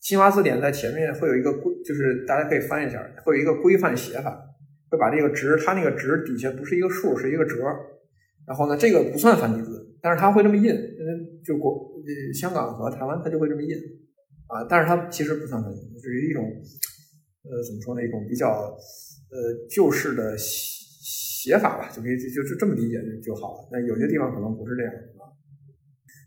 [0.00, 4.36] 新华字典在前面会有一个规，就是大家可以翻一下，会有一个规范写法，
[4.90, 7.56] 会把这个直，它那个直底下不是一个数，是一个折。
[8.46, 10.74] 然后呢，这个不算繁体字，但是它会这么印，
[11.44, 11.92] 就国
[12.34, 13.76] 香港和台湾它就会这么印。
[14.48, 16.42] 啊，但是它其实不算繁体，只是一种，
[17.44, 18.02] 呃，怎么说呢？
[18.02, 18.76] 一种比较
[19.30, 23.68] 呃旧式的写写法吧，就可以就就这么理解就好了。
[23.70, 25.22] 那有些地方可能不是这样啊。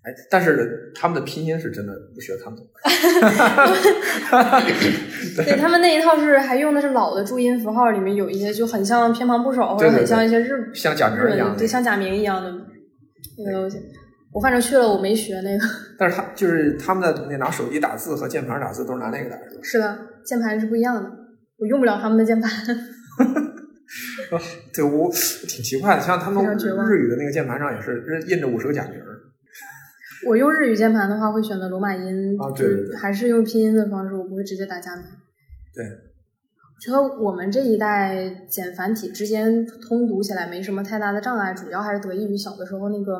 [0.03, 2.65] 哎，但是他们的拼音是真的不学看不懂。
[5.35, 12.51] 对他们那一套是还用的是老的注音符号，里面有一些就很像偏旁部首，或者很像一些日像假名一样，对，像假名一样的
[13.37, 13.77] 那个东西。
[14.33, 15.65] 我反正去了，我没学那个。
[15.99, 19.61] 但是他就是他们的那拿手机打字和键盘打字都是拿那个打，是吧？
[19.61, 21.11] 是的，键盘是不一样的，
[21.57, 22.49] 我用不了他们的键盘。
[24.73, 25.11] 对，我
[25.47, 28.93] 挺奇怪的，像他们日语的那个键盘上也是印着五十个假名。
[30.27, 35.03] 我用日语键盘的话，会选择罗马音，啊，对对对，还是用拼音的方式，我不会直接打假名。
[35.73, 35.85] 对。
[36.79, 43.19] 觉得我们这一代简繁体之间通读起来没什么太大的障碍，主要还是得益于小的时候那个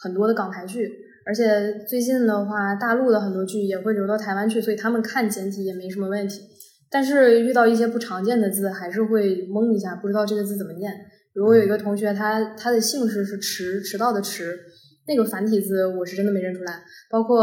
[0.00, 0.90] 很多的港台剧，
[1.26, 6.40] 而且最近的话，大陆的很多剧也会流到台湾去，所以他们看简体也没什么问题。
[6.90, 10.92] 但是遇到一些不常见的字，还是会懵一下，不知道这个字怎么念。
[11.34, 14.58] 如果有一个同学，他他的姓氏是迟，迟到的迟，
[15.06, 16.82] 那个繁体字我是真的没认出来。
[17.10, 17.36] 包括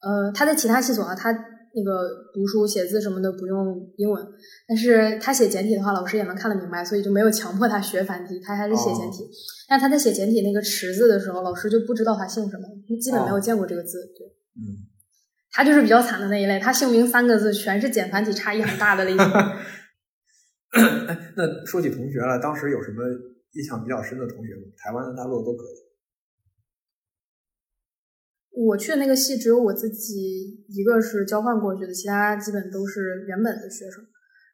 [0.00, 1.52] 呃，他在其他系所啊，他。
[1.78, 4.26] 那个读书写字什么的不用英文，
[4.66, 9.28] 但是他写简体的话，老师也能看得明白，所以就没有强迫他学繁体，他还是写简体。
[9.68, 12.68] 但他在写简体那个“池”字的时候，老师就不知道他姓什么，
[13.00, 13.98] 基本没有见过这个字。
[14.16, 14.86] 对，嗯，
[15.50, 19.18] 他就是比较惨的那一类，他姓名三个字全是简繁体差异很大的类型。
[21.08, 23.02] 哎，那说起同学了，当时有什么
[23.52, 24.62] 印象比较深的同学吗？
[24.76, 25.86] 台湾的、大陆都可以。
[28.52, 34.04] 我去的那个系只有我自己一个是交换过去的，其他基本都是原本的学生。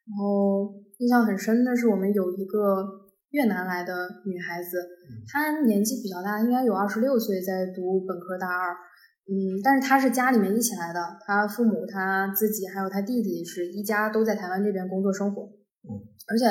[0.05, 3.02] 然后印象很深的是，我们有一个
[3.33, 3.93] 越南来的
[4.25, 4.87] 女孩子，
[5.27, 8.77] 她年纪比较大，应该有二十六岁，在读本科大二。
[9.25, 15.43] 嗯，但是她是家里面一起来的，她父母、她自己还有她弟弟是一家都在台湾这边工作生活。
[15.83, 15.91] 嗯，
[16.29, 16.45] 而且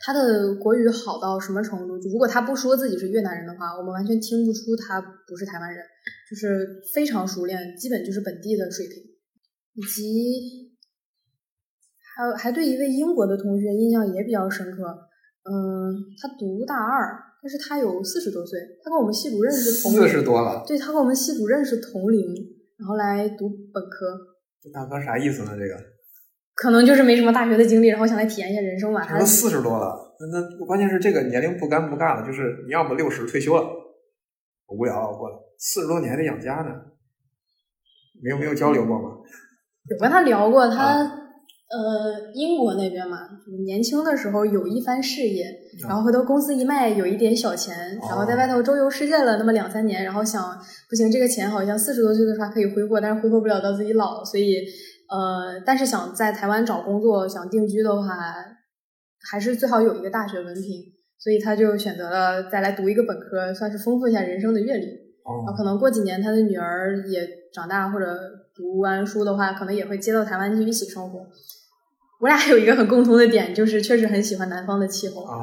[0.00, 1.98] 她的国语好到什么程度？
[1.98, 5.84] 就如果她不说自己是越南人的话，我们完全听不出她不是台湾人，
[6.30, 8.96] 就是非常熟练，基本就是本地的水平。
[9.74, 10.76] 以及
[12.16, 15.07] 还有还对一位英国的同学印象也比较深刻。
[15.48, 22.20] 嗯，他读大二，但是他有四十多岁，他跟我们系主任是同龄，四十多了，对他跟我们系主任是同龄，
[22.78, 24.18] 然后来读本科。
[24.62, 25.56] 这大哥啥意思呢？
[25.58, 25.74] 这个
[26.54, 29.04] 可能就是没什么大学的经历，然后想来体验一下人生吧。
[29.04, 33.64] 他都四十多了，那那关键是这个年龄不尴不尬的，就是你要么六十退休了，
[34.66, 36.74] 无聊了过了，四十多你还得养家呢，
[38.20, 39.16] 没有没有交流过吗？
[39.90, 41.27] 我跟他聊过，他
[41.70, 43.28] 呃英国那边嘛，
[43.66, 45.44] 年轻的时候有一番事业，
[45.86, 47.76] 然后回头公司一卖，有一点小钱，
[48.08, 54.64] 然后在外头周游世界了那么两三年，然后想不行，这个钱好像四十多岁的时候可以挥霍，但是挥霍不了到自己老，所以
[55.10, 58.16] 呃，但是想在台湾找工作，想定居的话，
[59.30, 60.64] 还是最好有一个大学文凭，
[61.18, 64.86] 所以他就选择了再来读一个本科，算是丰富一下人生的阅历。
[65.22, 68.16] 哦，可能过几年他的女儿也长大或者。
[68.58, 71.20] 读完书的话，可能也会接到台湾去一起生活。
[72.20, 75.22] 我俩还有一个很共同的点，就是确实很喜欢南方的气候。
[75.24, 75.36] 啊，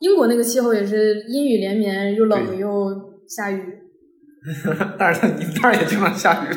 [0.00, 3.62] 英国那个气候也是阴雨连绵，又冷又下雨。
[4.98, 6.54] 但是你们那儿也经常下雨，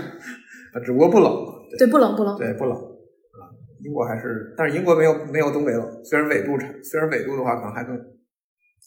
[0.86, 1.34] 只不过不冷。
[1.78, 2.38] 对，不冷不冷。
[2.38, 2.74] 对，不冷。
[2.78, 3.52] 啊，
[3.84, 6.04] 英国还是，但是英国没有没有东北冷。
[6.04, 7.98] 虽然纬度差，虽然纬度的话可能还更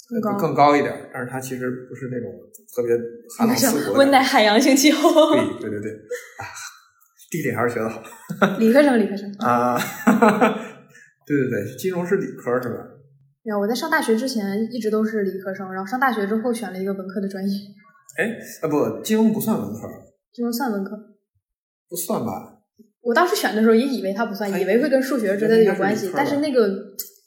[0.09, 2.31] 更高更高一点，但是它其实不是那种
[2.75, 2.97] 特别
[3.39, 3.99] 寒 冷刺骨。
[3.99, 5.35] 温带海洋性气候。
[5.35, 5.93] 对对对对。
[7.31, 8.03] 地理还是学的好，
[8.59, 9.79] 理科生，理科生啊，
[11.25, 12.77] 对对对，金融是理科是吧？
[13.43, 17.57] 没有，我在上大学之前一直都是理科生，然后上大学之后选了一个文科的专业。
[18.19, 19.89] 哎，啊不，金融不算文科，
[20.33, 20.91] 金融算文科，
[21.89, 22.59] 不算吧？
[23.03, 26.69] 我当时选的时候也以为它不算，以为会跟数学之类的有关系，但是那个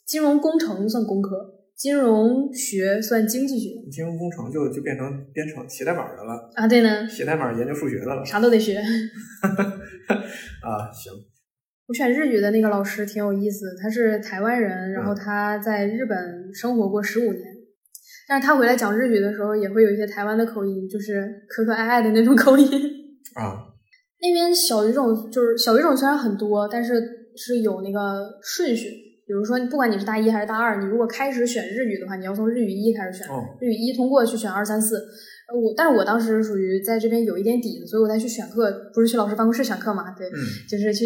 [0.06, 1.53] 金融工程算工科。
[1.76, 6.68] 金融学算经济学，金融工程就就变成编程写代码的了啊？
[6.68, 8.78] 对呢，写代码研究数学的了，啥都得学。
[8.78, 8.84] 啊，
[10.92, 11.12] 行。
[11.86, 17.44] 我选日语的那个老师挺有意思，他是台湾人，然后他在日本生活过十五年，
[18.28, 22.66] 但是他回来讲日语的时候也会有一些台湾的口音，就是可可爱爱的那种口音
[23.34, 23.66] 啊。
[24.22, 26.94] 那边小语种就是小语种虽然很多，但是
[27.36, 29.03] 是有那个顺序。
[29.26, 33.26] 比如说，不管你是大一还是大二，你如果开始选日语的话，你要从日语一开始选，
[33.60, 34.96] 日语一通过去选二三四。
[35.54, 40.10] 我，但是我当时属于在这边有一点底子，所以我再去选课，不是去老师办公室选课嘛？
[40.12, 40.28] 对，
[40.68, 41.04] 就是去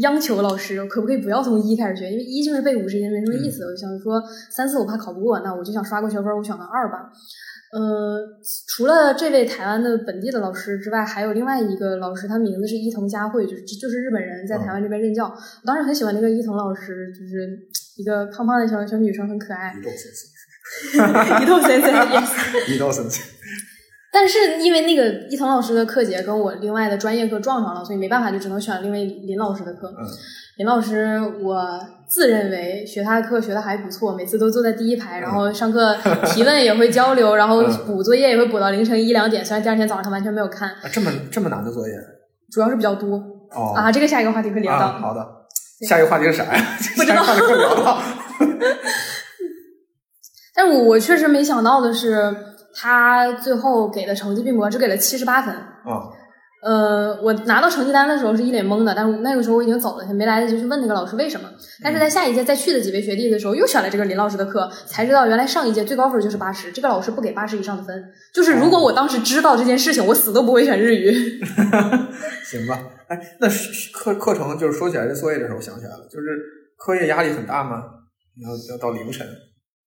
[0.00, 3.64] 央求老师可不可以不要从一开始学，因为一就是背五十音没什么意思。
[3.64, 7.10] 我想说三四我怕考不过，那我就想刷个学分，我选个二吧。
[7.72, 8.18] 呃，
[8.68, 15.26] 除了这位台湾的本地的老师之外，还有另外一个老师，他名字是伊藤佳慧，就是就是日本人在台湾这边任教。
[15.26, 17.48] 我当时很喜欢那个伊藤老师，就是
[17.96, 19.74] 一个胖胖的小小女生，很可爱。
[19.80, 21.92] 伊藤先生，伊藤先生
[22.68, 23.24] 伊藤先生。
[24.14, 29.92] 但是因为那个伊藤老师的课节跟我另外的专业课撞上了，所以没办法，就只能选另外林老师的课。
[29.98, 30.06] 嗯。
[30.56, 35.96] 林老师，我自认为学他的课学的还不错，每次都坐在第一排，然后上课
[36.32, 39.44] 提问也会交流，然后补作业也会补到凌晨一两点。
[39.44, 40.70] 虽然第二天早上他完全没有看。
[40.92, 41.94] 这么这么难的作业？
[42.52, 43.16] 主要是比较多。
[43.50, 43.72] 哦。
[43.74, 44.92] 啊，这个下一个话题会聊到。
[44.92, 45.26] 好的。
[45.88, 46.64] 下一个话题是啥呀？
[46.96, 47.24] 不知道。
[47.34, 48.00] 会聊到。
[50.54, 52.32] 但我我确实没想到的是，
[52.74, 55.54] 他最后给的成绩并不高，只给了七十八分。
[55.54, 56.10] 啊。
[56.66, 61.46] 呃，我拿到成绩单的时候是一脸懵的，但是那个时候我已经走了，没来得及去问那个老师为什么。
[61.82, 68.02] 但是在下一届再去的几位学弟的时候，又选了这个林老师的课，才知道原来上一届最高分就是八十，这个老师不给八十以上的分。
[68.32, 71.12] 就是如果我当时知道这件事情，我死都不会选日语。
[72.48, 73.46] 行吧，哎，那
[73.92, 76.26] 课课程就是说起来这作业的时候，我想起来了，就是
[76.78, 77.82] 课业压力很大吗？
[78.42, 79.26] 要要到凌晨。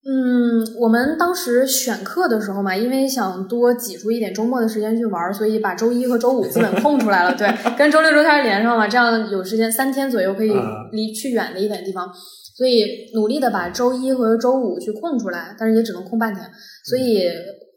[0.10, 7.36] 嗯，我们当时选课的时候嘛，因为想多挤出一点周末的时间去玩，所以把周一和周五基本空出来了。
[7.36, 7.46] 对，
[7.78, 10.54] 跟周六周天连上嘛，这样有时间三天左右可以
[10.94, 12.10] 离去远的一点地方。
[12.56, 16.50] 所以努力的把周一和周五去空出来，但是也只能空半天。
[16.86, 17.30] 所以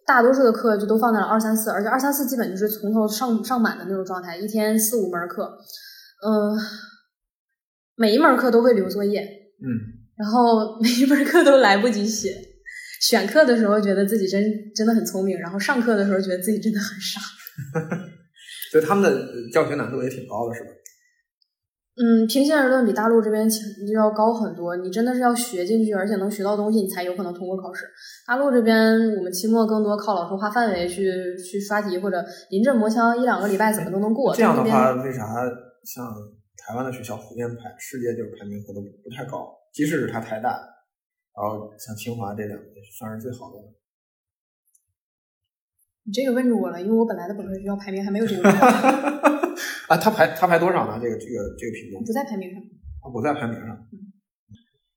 [0.06, 5.58] 大多数的课就都放在了二三四，而且二三四基本就是从头上上满的那种状态，一天四五门课。
[6.24, 6.56] 嗯，
[7.96, 9.20] 每一门课都会留作业。
[9.20, 9.99] 嗯。
[10.20, 12.36] 然后 每一门课都来不及写，
[13.00, 14.42] 选课的时候觉得自己真
[14.74, 17.20] 真的很聪明，然后上课的时候觉得自己真的很傻。
[18.70, 20.70] 所以他们的教学难度也挺高的，是吧？
[21.96, 24.76] 嗯，平心而论，比大陆这边就要高很多。
[24.76, 27.84] 你真的是要学进去，而且能学到东西，你才有可能通过考试。
[28.26, 28.76] 大陆这边，
[29.16, 34.34] 我们期末更多靠老师画范围去去刷题，或者临阵磨枪，一两个礼拜怎么都能过。
[34.34, 35.26] 这样的话，为啥
[35.84, 36.06] 像
[36.56, 39.52] 台湾的学校普遍排世界就是排名可能不太高？
[39.72, 42.64] 即使是他台大，然后像清华这两个
[42.98, 43.74] 算是最好的了。
[46.04, 48.48] 你这个问住我了，因为我本来的本科学校排名还没有这个。
[49.88, 50.98] 啊，他排他排多少呢？
[51.02, 52.60] 这个这个这个评分不在排名上。
[52.60, 53.86] 啊，不在排名上。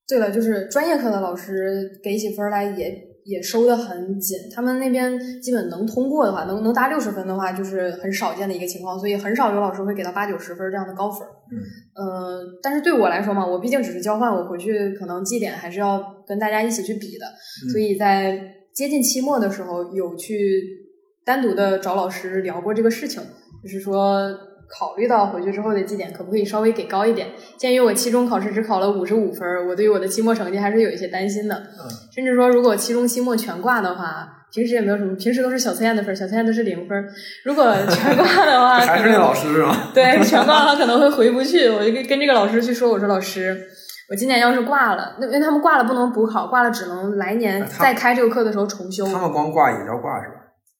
[0.08, 11.28] 对了，就是专业课的老师给起分来也也收的很紧，他们那边基本能通过的话，能能达六十分的话，就是很少见的一个情况，所以很少有老师会给到八九十分这样的高分。
[11.52, 11.58] 嗯。
[11.96, 17.26] 呃，但是对我来说嘛，我毕竟只是交换，我回去可能绩点还是要跟大家一起去比的，
[17.72, 18.38] 所以在
[18.74, 20.82] 接近期末的时候有去。
[21.26, 23.24] 单独的找老师聊过这个事情，
[23.64, 24.30] 就是说
[24.70, 27.28] 考虑到回去之后的绩点，可不可以稍微给高一点？
[27.58, 31.56] 鉴于我期中考试只考了五十五分，我对于我的期末成绩还是有一些担心的。
[31.56, 37.06] 嗯，甚至说如果期中、期末全挂的话，平时也没有什么，平时都是小测验的分，小测验都是零分。
[37.44, 39.90] 如果全挂的话， 还是那老师是吗？
[39.94, 41.70] 对，全挂他可能会回不去。
[41.70, 43.68] 我就跟跟这个老师去说，我说老师，
[44.10, 49.06] 我今年要是挂了，那因为他们挂了不能补考，挂了只能来年再开这个课的时候重修。
[49.06, 50.36] 他们光挂也叫挂是吧？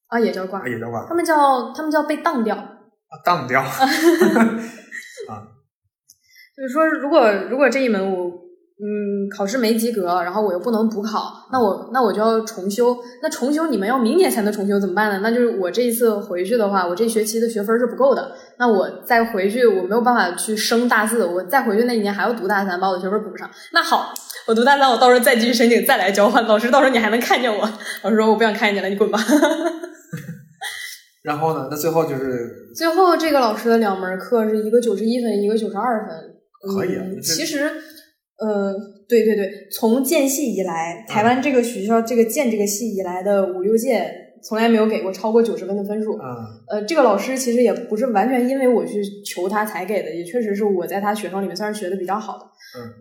[0.08, 1.04] 啊，也叫挂，也叫挂。
[1.08, 2.56] 他们叫他们叫被当掉，
[3.24, 3.60] 当掉。
[3.66, 3.68] 啊，
[6.56, 8.30] 就是说，如果如果这一门我
[8.76, 12.96] 嗯考试没及格，然后我又不能补考，那我那我就要重修。
[13.22, 15.20] 那重修你们要明年才能重修怎么办呢？
[15.22, 18.32] 那就是我这一次回去的话，我这学期的学分是不够的。
[18.58, 23.48] 那我再回去，我没有办法去升大四，我再回去那一年还要读大三，把我的学分补上。
[23.72, 24.12] 那好。
[24.46, 26.46] 我读大三，我到时候再继续申请，再来交换。
[26.46, 27.66] 老师，到时候你还能看见我。
[28.02, 29.18] 老师说我不想看见你了，你滚吧。
[31.24, 31.68] 然后呢？
[31.70, 36.14] 那最后就是最后这个老师的两门课是一个九十一分，一个九十二分。
[36.76, 37.04] 可以啊。
[37.22, 37.64] 其实，
[38.38, 38.74] 呃，
[39.08, 44.06] 对对对，从建系以来，台湾这个学校这个建这个系以来的五六届，
[44.46, 46.12] 从来没有给过超过九十分的分数。
[46.12, 46.36] 嗯。
[46.68, 52.44] 呃，这个老师其实也不是完全因为我去求他才给的，也确实是我在他学生里面算是学的比较好的。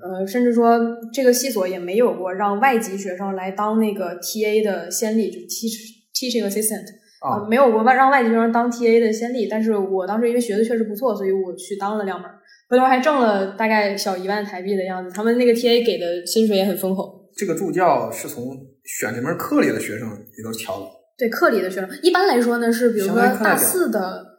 [0.01, 0.79] 呃，甚至说
[1.13, 5.75] 这个系所也没有过让外籍学生来当那个 T A 的先例，就 teach
[6.13, 6.85] teaching assistant
[7.23, 9.47] 啊，没有过外让外籍学生当 T A 的先例。
[9.49, 12.29] 但是我当时因为学的确实不错，所以我去当了两门，
[12.69, 15.15] 回头还挣了大概小一万台币的样子。
[15.15, 17.29] 他们那个 T A 给的薪水也很丰厚。
[17.35, 20.85] 这个助教是从选这门课里的学生里头挑的。
[21.17, 24.33] 对，课里的学生一般来说呢是，比如说大四的。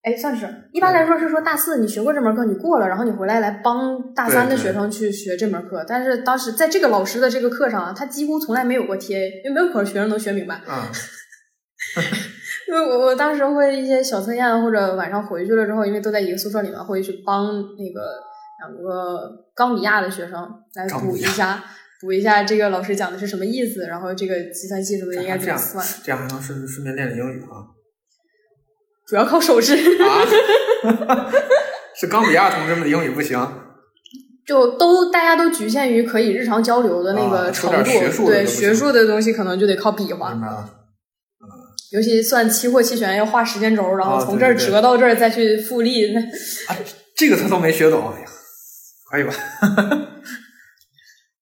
[0.00, 5.84] 哎，算是一般来说是说大四你学过这门课，你过了，然后你回来来帮大三的学生去学这门课。
[5.86, 10.54] 但是当时在这个老师的这个课上啊，他几乎从来没有过 TA，因为没有可能学生能学明白。
[10.66, 10.88] 啊，
[12.68, 18.00] 因为我我当时会一些小测验，或者晚上回去了之后，因为都在一个宿舍里面，会去帮那个
[18.60, 21.64] 两个冈比亚的学生来补一下，
[22.00, 25.86] 补一下这个老师讲的是什么意思，然后这个计算器什么的应该怎么算。
[26.04, 27.64] 这样还能顺顺便练练英语啊。
[29.06, 30.26] 主要靠手势啊！
[31.96, 33.40] 是冈比亚同志们的英语不行，
[34.46, 40.38] 就都大家都局限于可以日常交流的那个程度，对学术的东西可能就得靠比划。
[41.90, 46.20] 尤其算期货期权要画时间轴，然后从这儿折到这儿再去复利，那
[47.16, 48.26] 这个他都没学懂，哎呀，
[49.10, 49.32] 可以吧？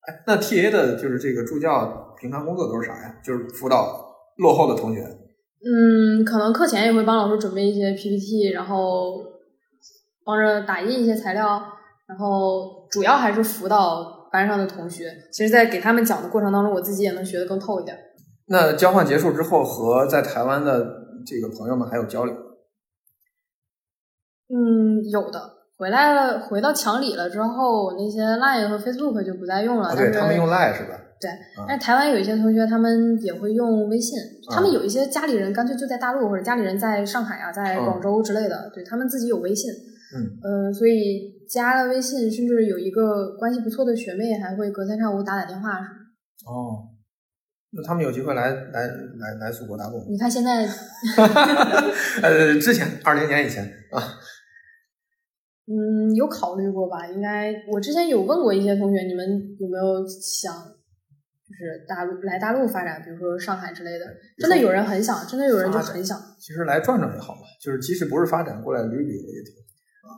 [0.07, 3.16] 哎，那 T A 的就是这个助教平常工作都是啥呀？
[3.24, 5.01] 就是辅导落后的同学。
[5.01, 9.16] 嗯，可能课前也会帮老师准备一些 PPT，然后
[10.24, 11.61] 帮着打印一些材料，
[12.07, 15.12] 然后主要还是辅导班上的同学。
[15.32, 17.99] 其实，在给他们讲的过程当中，我自己也能学得更透一点。
[18.49, 20.86] 那交换结束之后，和在台湾的
[21.26, 22.34] 这个朋友们还有交流？
[24.49, 25.57] 嗯，有的。
[25.78, 29.94] 回来了，回到墙里了之后，那些 Line 和 Facebook 就不再用了。
[29.94, 30.99] 对他们用 Line 是吧？
[31.20, 31.30] 对，
[31.68, 34.18] 但是台湾有一些同学，他们也会用微信。
[34.51, 39.70] 他们有一些家里人干脆就在大陆，或者家里人在上海啊，在广州之类的，对他们自己有微信。
[40.14, 45.97] 嗯，呃，所以加了微信，甚至有一个关系不错的学妹，还会隔三差五打打电话什么。
[46.47, 46.95] 哦，那
[47.82, 50.04] 他们有机会来来来来祖国大陆？
[50.10, 50.68] 你看现在，
[52.22, 54.02] 呃，之前二零年以前啊。
[55.68, 57.06] 嗯，有考虑过吧？
[57.08, 59.26] 应该我之前有问过一些同学，你们
[59.58, 64.06] 有没有想，就是大陆来大陆发展，比如说上海之类的？
[64.38, 66.16] 真的有人很想，真的有人就很想。
[66.38, 69.54] 其实来转转也好嘛，就是即使不是发展过来旅旅游也挺。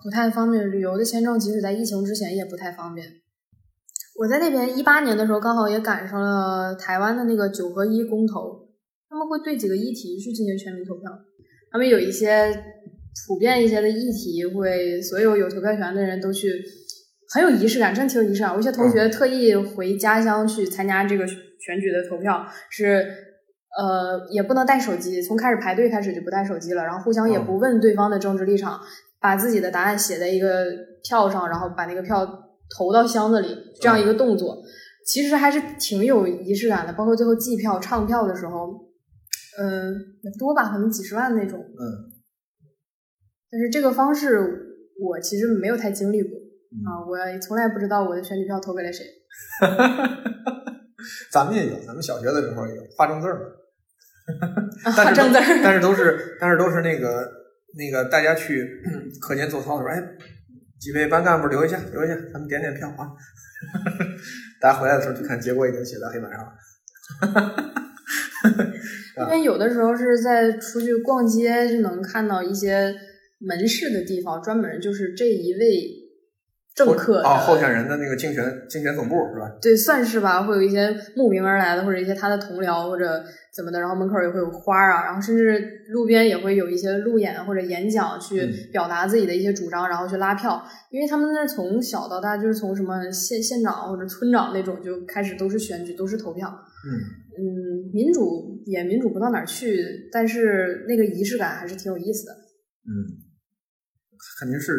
[0.03, 3.09] 不太方便，旅游的签证即使在疫情之前也不太方便。
[4.19, 8.69] 我在那边一八年的时候，刚好也赶上了台湾的那个九合一公投，
[9.09, 11.11] 他们会对几个议题去进行全民投票，
[11.71, 12.53] 他们有一些。
[13.27, 16.53] 普遍一些的议题，会所有有投票权的人都去，
[17.35, 18.55] 很有仪式感，真挺有仪式感。
[18.55, 23.05] 有些同学特意回家乡去参加这个选举的投票，是
[23.77, 28.79] 呃也不能带手机，从开始排队开始就不带手机了，然后互相也不问对方的政治立场，
[29.21, 30.67] 把自己的答案写在一个
[31.03, 32.25] 票上，然后把那个票
[32.77, 33.49] 投到箱子里
[33.81, 34.63] 这样一个动作，
[35.07, 36.93] 其实还是挺有仪式感的。
[36.93, 38.73] 包括最后计票、唱票的时候，
[39.59, 39.95] 嗯，
[40.39, 41.59] 多吧，可能几十万那种。
[41.59, 42.13] 嗯。
[43.51, 44.39] 但是这个方式
[45.01, 46.31] 我其实没有太经历过
[46.85, 49.07] 啊，我从来不知道我的选举票投给了谁。
[51.33, 57.27] 咱们也有，咱们小学的时候有画正字儿嘛， 画正字儿，但是都是但是都是那个
[57.79, 58.67] 那个大家去
[59.23, 60.03] 课间做操的时候，哎，
[60.79, 63.09] 几位班干部留一下，留一下，咱们点点票啊。
[64.61, 66.53] 大家回来的时候就看结果已经写在黑板上了。
[69.31, 72.95] 因为有的时候是在出去逛街就能看到一些。
[73.41, 75.98] 门市的地方专门就是这一位
[76.87, 79.51] 政客啊候选人的那个竞选竞选总部是吧？
[79.61, 80.43] 对，算是吧。
[80.45, 83.25] 会有一些慕名而来的，或者一些他的同僚或者
[83.55, 90.63] 怎么的，然后门口也会有花啊，然后甚至路边也会有一些路演或者演讲去表达自己的一些主张，然后去拉票。
[90.91, 96.49] 因为他们那从小到大就是从什么县县长或者村长那种就开始都是选举，都是投票。
[96.49, 96.91] 嗯
[97.39, 102.33] 嗯，民主也民主不到哪儿去，但是那个仪式感还是挺有意思的。
[102.33, 103.27] 嗯。
[104.41, 104.73] 肯定是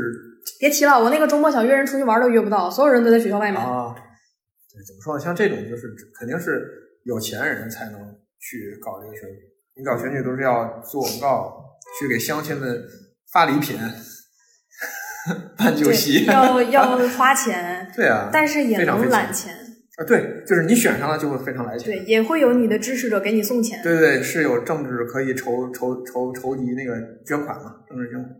[0.59, 3.61] 别提了，我那个周末想约人出去玩都约不到，所有人都在学校外面。
[3.61, 5.23] 啊，对，怎么说呢？
[5.23, 5.87] 像这种就是
[6.19, 6.67] 肯定是
[7.03, 7.99] 有钱人才能
[8.39, 9.37] 去搞这个选举。
[9.75, 12.83] 你搞选举都是要做广告，去给乡亲们
[13.31, 13.77] 发礼品、
[15.57, 17.89] 办酒席，要 要花钱。
[17.95, 19.53] 对啊，但是也能揽钱
[19.97, 20.03] 啊。
[20.05, 21.85] 对，就是你选上了就会非常来钱。
[21.85, 23.81] 对，也会有你的支持者给你送钱。
[23.81, 26.93] 对对对，是有政治可以筹筹筹筹集那个
[27.25, 27.75] 捐款嘛？
[27.87, 28.35] 政治捐款。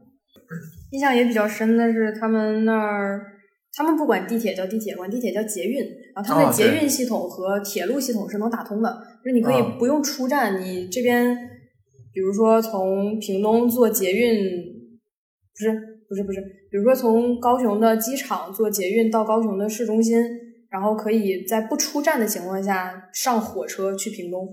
[0.91, 3.21] 印象也比较深的是，他们那儿，
[3.73, 5.79] 他们不管地铁叫地铁，管地铁叫捷运，
[6.15, 8.89] 然后他们的捷运系统和铁路系统是能打通的，
[9.23, 11.37] 就是你可以不用出站，你这边，
[12.13, 14.37] 比如说从屏东坐捷运，
[15.53, 15.71] 不是
[16.07, 16.41] 不是不是，
[16.71, 20.19] 比如说从高雄的机场坐捷运到高雄的市中心，
[20.71, 24.47] 然后可以在不出站的情况下上火车去屏东。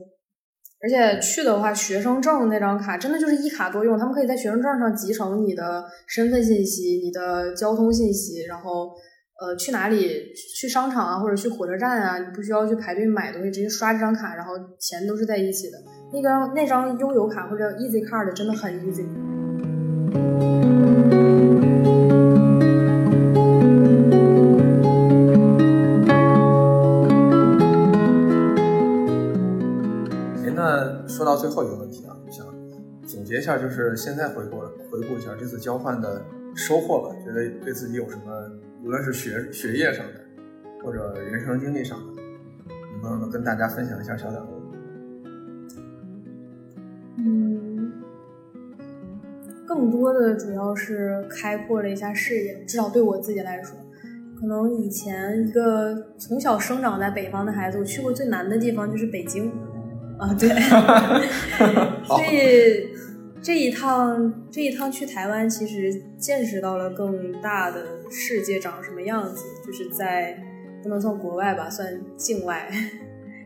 [0.83, 8.91] 而且去的话，学生证那张卡真的就是一卡多用，他们可以在学生证上集成你的身份信息、你的交通信息，然后
[9.41, 15.79] 呃去哪里去商场啊，或者去火车站啊，你不需要去排队买东西，直接刷这张卡，然后钱都是在一起的。
[16.13, 19.36] 那张那张悠游卡或者 Easy Card 真的很 easy。
[31.17, 32.47] 说到最后一个问题啊，想
[33.07, 34.59] 总结一下，就是现在回顾
[34.91, 36.23] 回顾一下这次交换的
[36.55, 38.51] 收获吧，觉得对自己有什么，
[38.85, 40.21] 无论是学学业上的，
[40.85, 42.23] 或者人生经历上的，
[43.01, 44.47] 能不能跟大家分享一下小两
[47.19, 47.93] 嗯，
[49.67, 53.75] 更多的主要是开阔了一下视野，至少对我自己来说，
[54.39, 59.51] 可能以前一个从小生长在北方的孩子，我去过最难的地方就是北京。
[60.19, 60.49] 啊，对
[62.07, 62.89] 所以
[63.43, 70.43] 这一趟这一趟去台湾，其实见识到了更大的世界长什么样子，就是在
[70.83, 72.69] 不能算国外吧，算境外、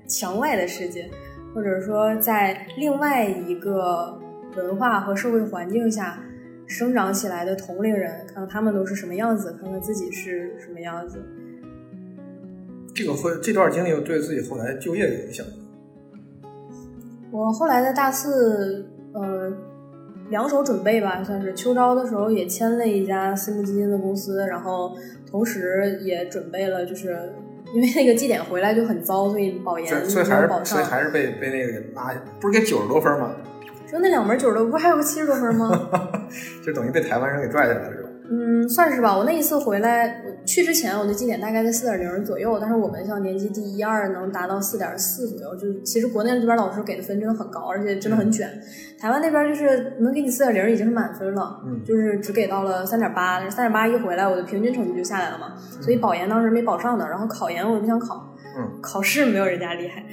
[0.06, 1.10] 墙外的世界，
[1.54, 4.20] 或者说在另外一个
[4.56, 6.22] 文化和社会环境下
[6.66, 11.20] 生长起来的同龄人，看看他们都是什么样子，看看自己是什么样子。
[12.94, 15.44] 这个会这段经历对自己后来就业有影响。
[17.32, 19.52] 我后来在大四，呃，
[20.30, 24.92] 两手准备吧，算是秋招的时候也签了一家私募基金的公司，然后
[25.30, 27.32] 同时也准备了，就是
[27.72, 33.32] 因为那个绩点回来就很糟，所以保研没有保上，所以还是被被那个拉，不是给九十多分吗？
[33.90, 35.88] 就那两门九十多，不还有个七十多分吗？
[36.64, 37.99] 就等于被台湾人给拽下来了？
[38.32, 39.16] 嗯，算是吧。
[39.16, 48.48] 我那一次回来，去之前我的绩点大概在四点零左右，但是我们像年级第一二能达到四点四左右，就是其实国内这边老师给的分真的很高，而且真的很卷。
[49.00, 55.54] 台湾那边就是能给你四点零已经是满分了，嗯，就是只给到了三点八，三点八一回来，我的平均成绩就下来了嘛。
[55.80, 58.29] 所以保研当时没保上的，然后考研我也不想考。
[58.80, 60.04] 考试没有人家厉害，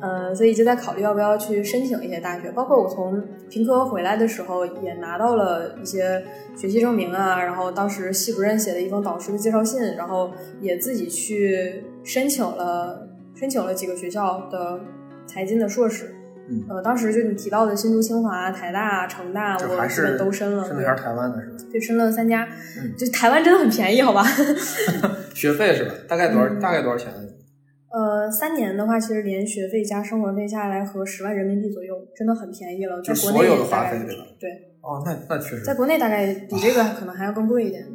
[0.00, 2.50] 嗯，呃，所以就在考虑要不要去申请一些大学。
[2.52, 6.22] 包括我从平科回来的时候，也拿到了一些
[6.56, 10.30] 学习证明啊，然后当时系主任写的一封导师的介绍信，然后
[10.60, 14.80] 也自己去申请了申请了几个学校的
[15.26, 16.14] 财经的硕士。
[16.48, 20.64] 嗯，呃，当时就你提到的新竹、清华、台大、成大，我基本都申了。
[20.64, 21.56] 申了还是台湾的是吧？
[21.70, 22.48] 对，申了三家。
[22.80, 24.24] 嗯，就台湾真的很便宜，好吧？
[25.34, 25.92] 学费是吧？
[26.08, 26.54] 大概多少？
[26.56, 27.12] 大概多少钱？
[27.92, 33.00] 呃，三年的话，其实连学费加生活费下来合十万人民币左右，真的很便宜了。
[33.02, 33.98] 在国内大概
[34.40, 37.86] 对哦，那那确实，在国内大概比这个可能还要更贵一点。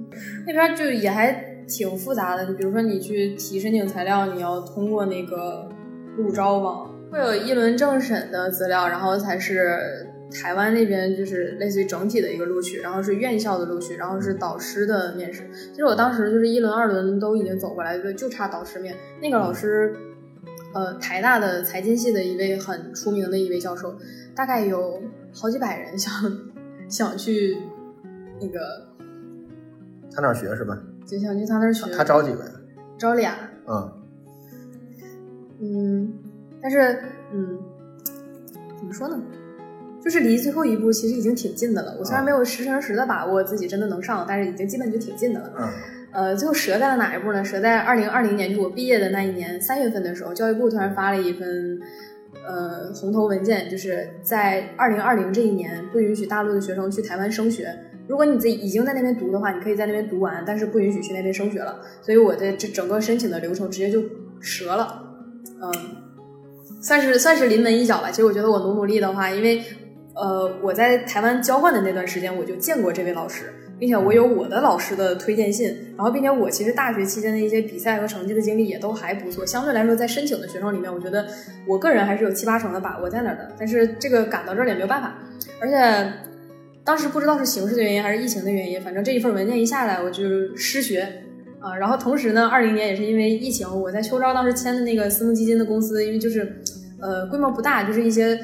[0.45, 1.31] 那边就也还
[1.67, 2.45] 挺复杂的。
[2.45, 5.67] 你比如说，你去提申请材料，你要通过那个
[6.15, 15.49] 路招网，会有一轮政审的资料，然后才是台湾那边就是类似于整体的一个录取，然后是院校的录取，然后是导师的面试。
[15.71, 18.95] 其实我当时就是一轮、二轮都已经走过来，就就差导师面。
[19.21, 19.95] 那个老师，
[20.73, 23.95] 呃，台大的财经系的一位很出名的一位教授，
[24.35, 25.01] 大概有
[25.33, 26.13] 好几百人想
[26.89, 27.57] 想去
[28.41, 28.85] 那个。
[30.13, 30.77] 他那儿学是吧？
[31.05, 31.89] 就想去他那儿学。
[31.91, 32.51] 他招几个呀？
[32.97, 33.35] 招俩。
[33.67, 33.93] 嗯。
[35.59, 36.13] 嗯，
[36.61, 36.99] 但是，
[37.31, 37.59] 嗯，
[38.77, 39.19] 怎么说呢？
[40.07, 41.97] 就是离最后一步其实已经挺近的了。
[41.99, 45.51] 我虽然没有十成十的把握自己真的能上，但是已经基本就挺近的了。
[45.59, 45.67] 嗯。
[46.13, 47.43] 呃，最后折在了哪一步呢？
[47.43, 51.77] 折在二零二零年，就我毕业的那一年三月份的时候，教育部突然发了一份
[52.47, 57.77] 呃红头文件，就是在二零二零这一年不允许大陆的学生去台湾升学。
[58.07, 61.81] 如果你自己已经在那边读的话，你可以在那边读完，但是不允许去那边升学了。
[62.01, 64.01] 所以我的这整个申请的流程直接就
[64.39, 65.03] 折了，
[65.61, 65.71] 嗯，
[66.81, 68.09] 算是算是临门一脚吧。
[68.09, 69.61] 其实我觉得我努努力的话，因为
[70.17, 79.45] 呃我在台湾交换的那段时间，我就见过这位老师，并且我有我的老师的推荐信，然后并且我其实大学期间的一些比赛和成绩的经历也都还不错。
[79.45, 81.27] 相对来说，在申请的学生里面，我觉得
[81.67, 83.51] 我个人还是有七八成的把握在那儿的。
[83.57, 85.15] 但是这个赶到这儿也没有办法，
[85.59, 86.11] 而且。
[86.87, 91.05] 当时不知道是形势的原因还是疫情的原因，反正这一份文件一下来我就失学
[91.59, 91.75] 啊。
[91.75, 96.61] 然后同时呢，二零年也是因为疫情，我在秋招当时签的那个私募基金的公司，因为就是
[97.01, 98.39] 呃规模不大，就是一些。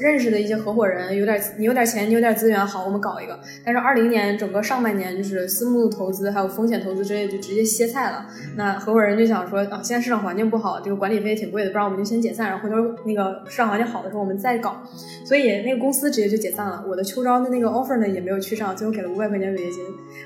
[0.00, 3.38] 认识的一些合伙人有点，你有点钱，你有点资源，好，我们搞一个。
[3.64, 8.26] 但是二零年整个上半年就是私募投资还有风险投资之类就直接歇菜了。
[8.56, 14.82] 那合伙人就想说啊，现在市场环境不好，这个管理费也挺贵的，不然我们就先解散，然后回头那个市场环境好的时候我们再搞。
[15.24, 16.84] 所以那个公司直接就解散了。
[16.88, 19.82] 我的秋招的那个 offer 呢也没有去上，最后给了五百块钱违约金。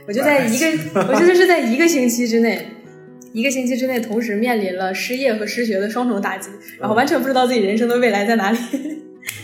[0.07, 0.67] 我就在一个，
[1.09, 2.67] 我觉得是在一个星期之内，
[3.33, 8.59] 一个星期之内同时面临了失业和失学的双重打击，然后完全不知道自己人生的未来在哪里。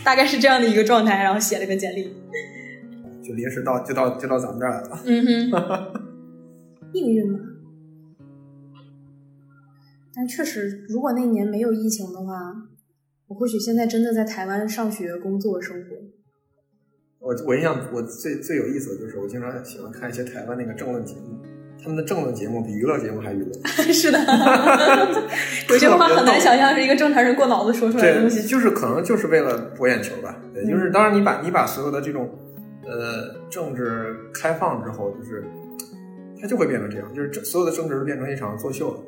[0.07, 2.15] 大概是这样的一个状态，然后写了个简历，
[3.21, 4.99] 就临时到就到就到咱们这儿来了。
[5.03, 6.01] 嗯哼，
[6.93, 7.37] 命运嘛。
[10.15, 12.55] 但确实，如果那年没有疫情的话，
[13.27, 15.97] 我或许现在真的在台湾上学、工作、生活。
[17.19, 21.37] 我我印象我最最有意思的就是，我经常喜欢看一些台湾那个政论节目。
[21.81, 23.51] 他们的政论节目比娱乐节目还娱乐，
[23.93, 24.19] 是的，
[25.69, 30.35] 有些话很难想象是一个正常人过脑子说出来的东西，就是可能就是为了博眼球吧。
[30.53, 32.29] 对，就是当然你把你把所有的这种
[32.85, 35.45] 呃政治开放之后，就是
[36.41, 38.99] 它就会变成这样，就是所有的政治都变成一场作秀了。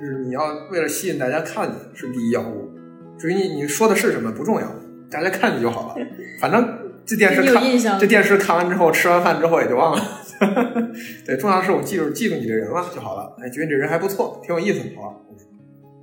[0.00, 2.70] 就是你要为了吸引大家看你是第一要务，
[3.18, 4.66] 至于你你说的是什么不重要，
[5.10, 6.06] 大家看你就好了。
[6.40, 6.68] 反正
[7.04, 10.02] 这电视 看这电视看完之后，吃完饭之后也就忘了。
[11.26, 13.36] 对，重要的是我记住记住你这人了就好了。
[13.40, 15.24] 哎，觉得你这人还不错，挺有意思，好。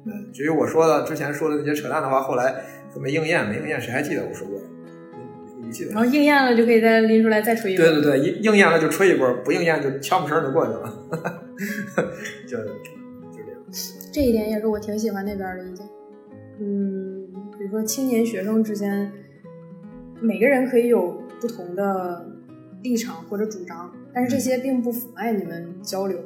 [0.08, 2.56] 嗯，至于我说的之前说的那些扯淡的话，后来
[3.00, 4.62] 没应验，没应验，谁还记得我说过？
[5.62, 5.92] 你记得？
[5.92, 7.86] 然后应验了就可以再拎出来再吹一波。
[7.86, 10.94] 对对对，应应验了就吹一波，不应验就悄不声就过去了。
[12.48, 12.64] 就就
[13.34, 13.62] 这样。
[14.14, 15.88] 这一点也是我挺喜欢那边的意见。
[16.60, 17.26] 嗯，
[17.58, 19.12] 比如说青年学生之间，
[20.22, 22.26] 每个人可以有不同的
[22.84, 23.92] 立场或者主张。
[24.16, 26.18] 但是这些并不妨碍你们交流。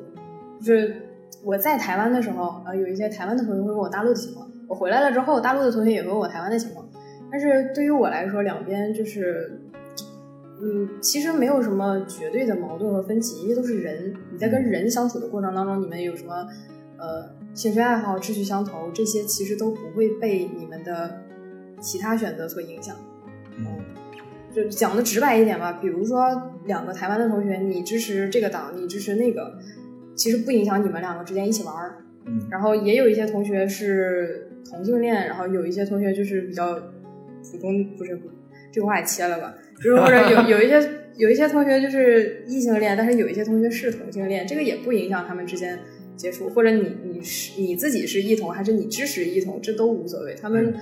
[0.62, 0.96] 就是
[1.44, 6.88] 我在台湾的时候，呃，有一些台湾的同学会问我大陆的情况；我回来了之后，大陆的同学也问我台湾的情况。
[7.32, 9.60] 但是对于我来说，两边就是，
[10.62, 14.14] 嗯，其实没有什么绝对的矛盾和分歧，因为都是人。
[14.32, 16.48] 你在跟人相处的过程当中，你们有什么
[16.98, 21.22] 呃兴趣爱好、志趣相投，这些其实都不会被你们的
[21.80, 22.96] 其他选择所影响。
[24.50, 24.56] 嗯。
[24.56, 26.26] 就讲的直白一点吧，比如说
[26.66, 29.58] 两个台湾的同学，你支持这个党，你支持那个，
[30.16, 31.98] 其实不影响你们两个之间一起玩儿。
[32.26, 38.20] 嗯，然后也有一些同学是同性恋，然后有一些同学就是比较普通，不是
[38.72, 39.54] 这个话也切了吧？
[39.78, 45.80] 就是或者有有一些有一些同学就是异性恋，但是有一些同学是同性恋，这个也不影响他们之间
[46.16, 50.74] 接触，或者你你是你自己是异同还是你支持异同，这都无所谓，他们。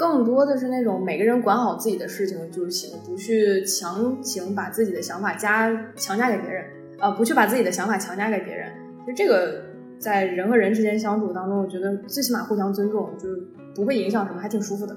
[0.00, 6.64] 更多的是那种每个人管好自己的事情就行，不去强行把自己的想法加强加给别人，
[6.98, 8.72] 啊，不去把自己的想法强加给别人。
[9.06, 9.62] 就这个
[9.98, 13.42] 在人和人之间相处当中，我觉得最起码互相尊重，就是
[13.74, 14.96] 不会影响什么，还挺舒服的。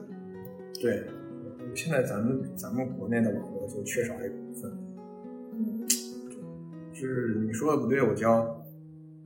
[0.82, 1.04] 对，
[1.76, 4.72] 现在咱们咱们国内的网络就缺少这个部分。
[5.52, 5.86] 嗯，
[6.94, 8.40] 就是你说的不对，我就要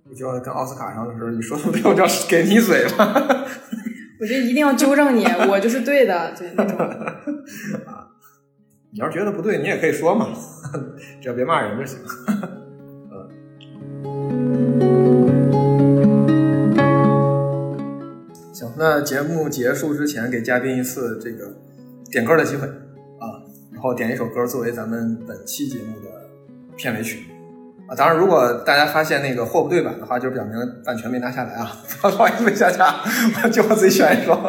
[0.10, 3.48] 我就要跟奥斯卡上的时候你说的不对，我就要给你嘴了。
[4.20, 6.76] 我觉得一定要纠正你，我就是对的，对，那种。
[7.86, 8.10] 啊，
[8.92, 10.30] 你要是觉得不对，你也可以说嘛，
[11.22, 12.00] 只要别骂人就行。
[13.12, 13.30] 啊。
[18.54, 21.54] 行，那节目结束之前，给嘉宾一次这个
[22.12, 26.10] 点歌的机会，啊，然后点一首歌作为咱们本期节目的
[26.76, 27.37] 片尾曲。
[27.88, 27.96] 啊。
[27.96, 30.54] 当然，如果大家发现那个货不对版的话，就表明
[30.86, 31.72] 版权没拿下来啊，
[32.02, 33.02] 不好意思，下架，
[33.50, 34.40] 就我自己选一双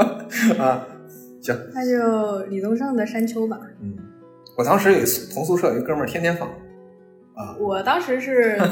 [0.59, 0.86] 啊。
[1.41, 3.59] 行，那就李宗盛的《山丘》吧。
[3.80, 3.97] 嗯，
[4.57, 4.99] 我当时有
[5.32, 7.57] 同宿舍有一哥们儿天天放啊。
[7.59, 8.59] 我当时是。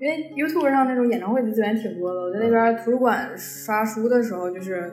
[0.00, 4.90] 因为 YouTube 上那种演唱会的资源挺多的，我在那边图书馆刷书的时候，就是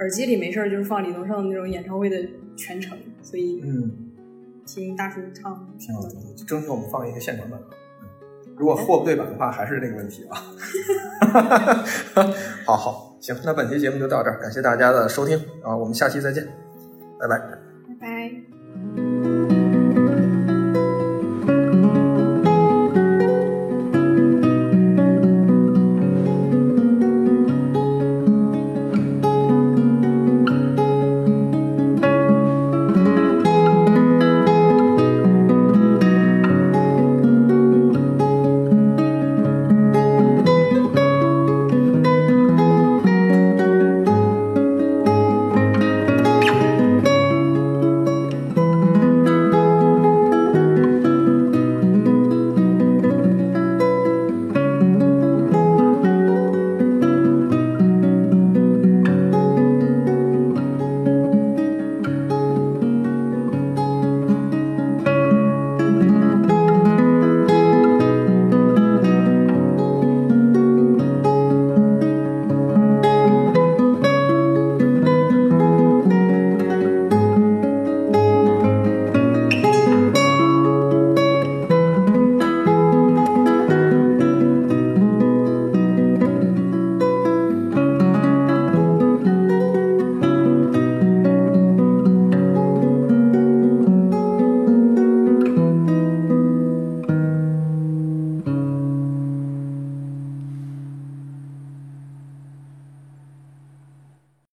[0.00, 2.16] 耳机里没事儿就是放李宗盛那种演唱会的
[2.56, 4.10] 全程，所以嗯，
[4.66, 6.08] 听大叔唱挺好的。
[6.46, 7.60] 争取我们放一个现场版，
[8.56, 10.38] 如果货不对版的话，还是那个问题啊。
[12.66, 16.46] 好好，行，那本期节目就到这儿，感谢大家的收听啊，我们下期再见，
[17.18, 17.71] 拜拜。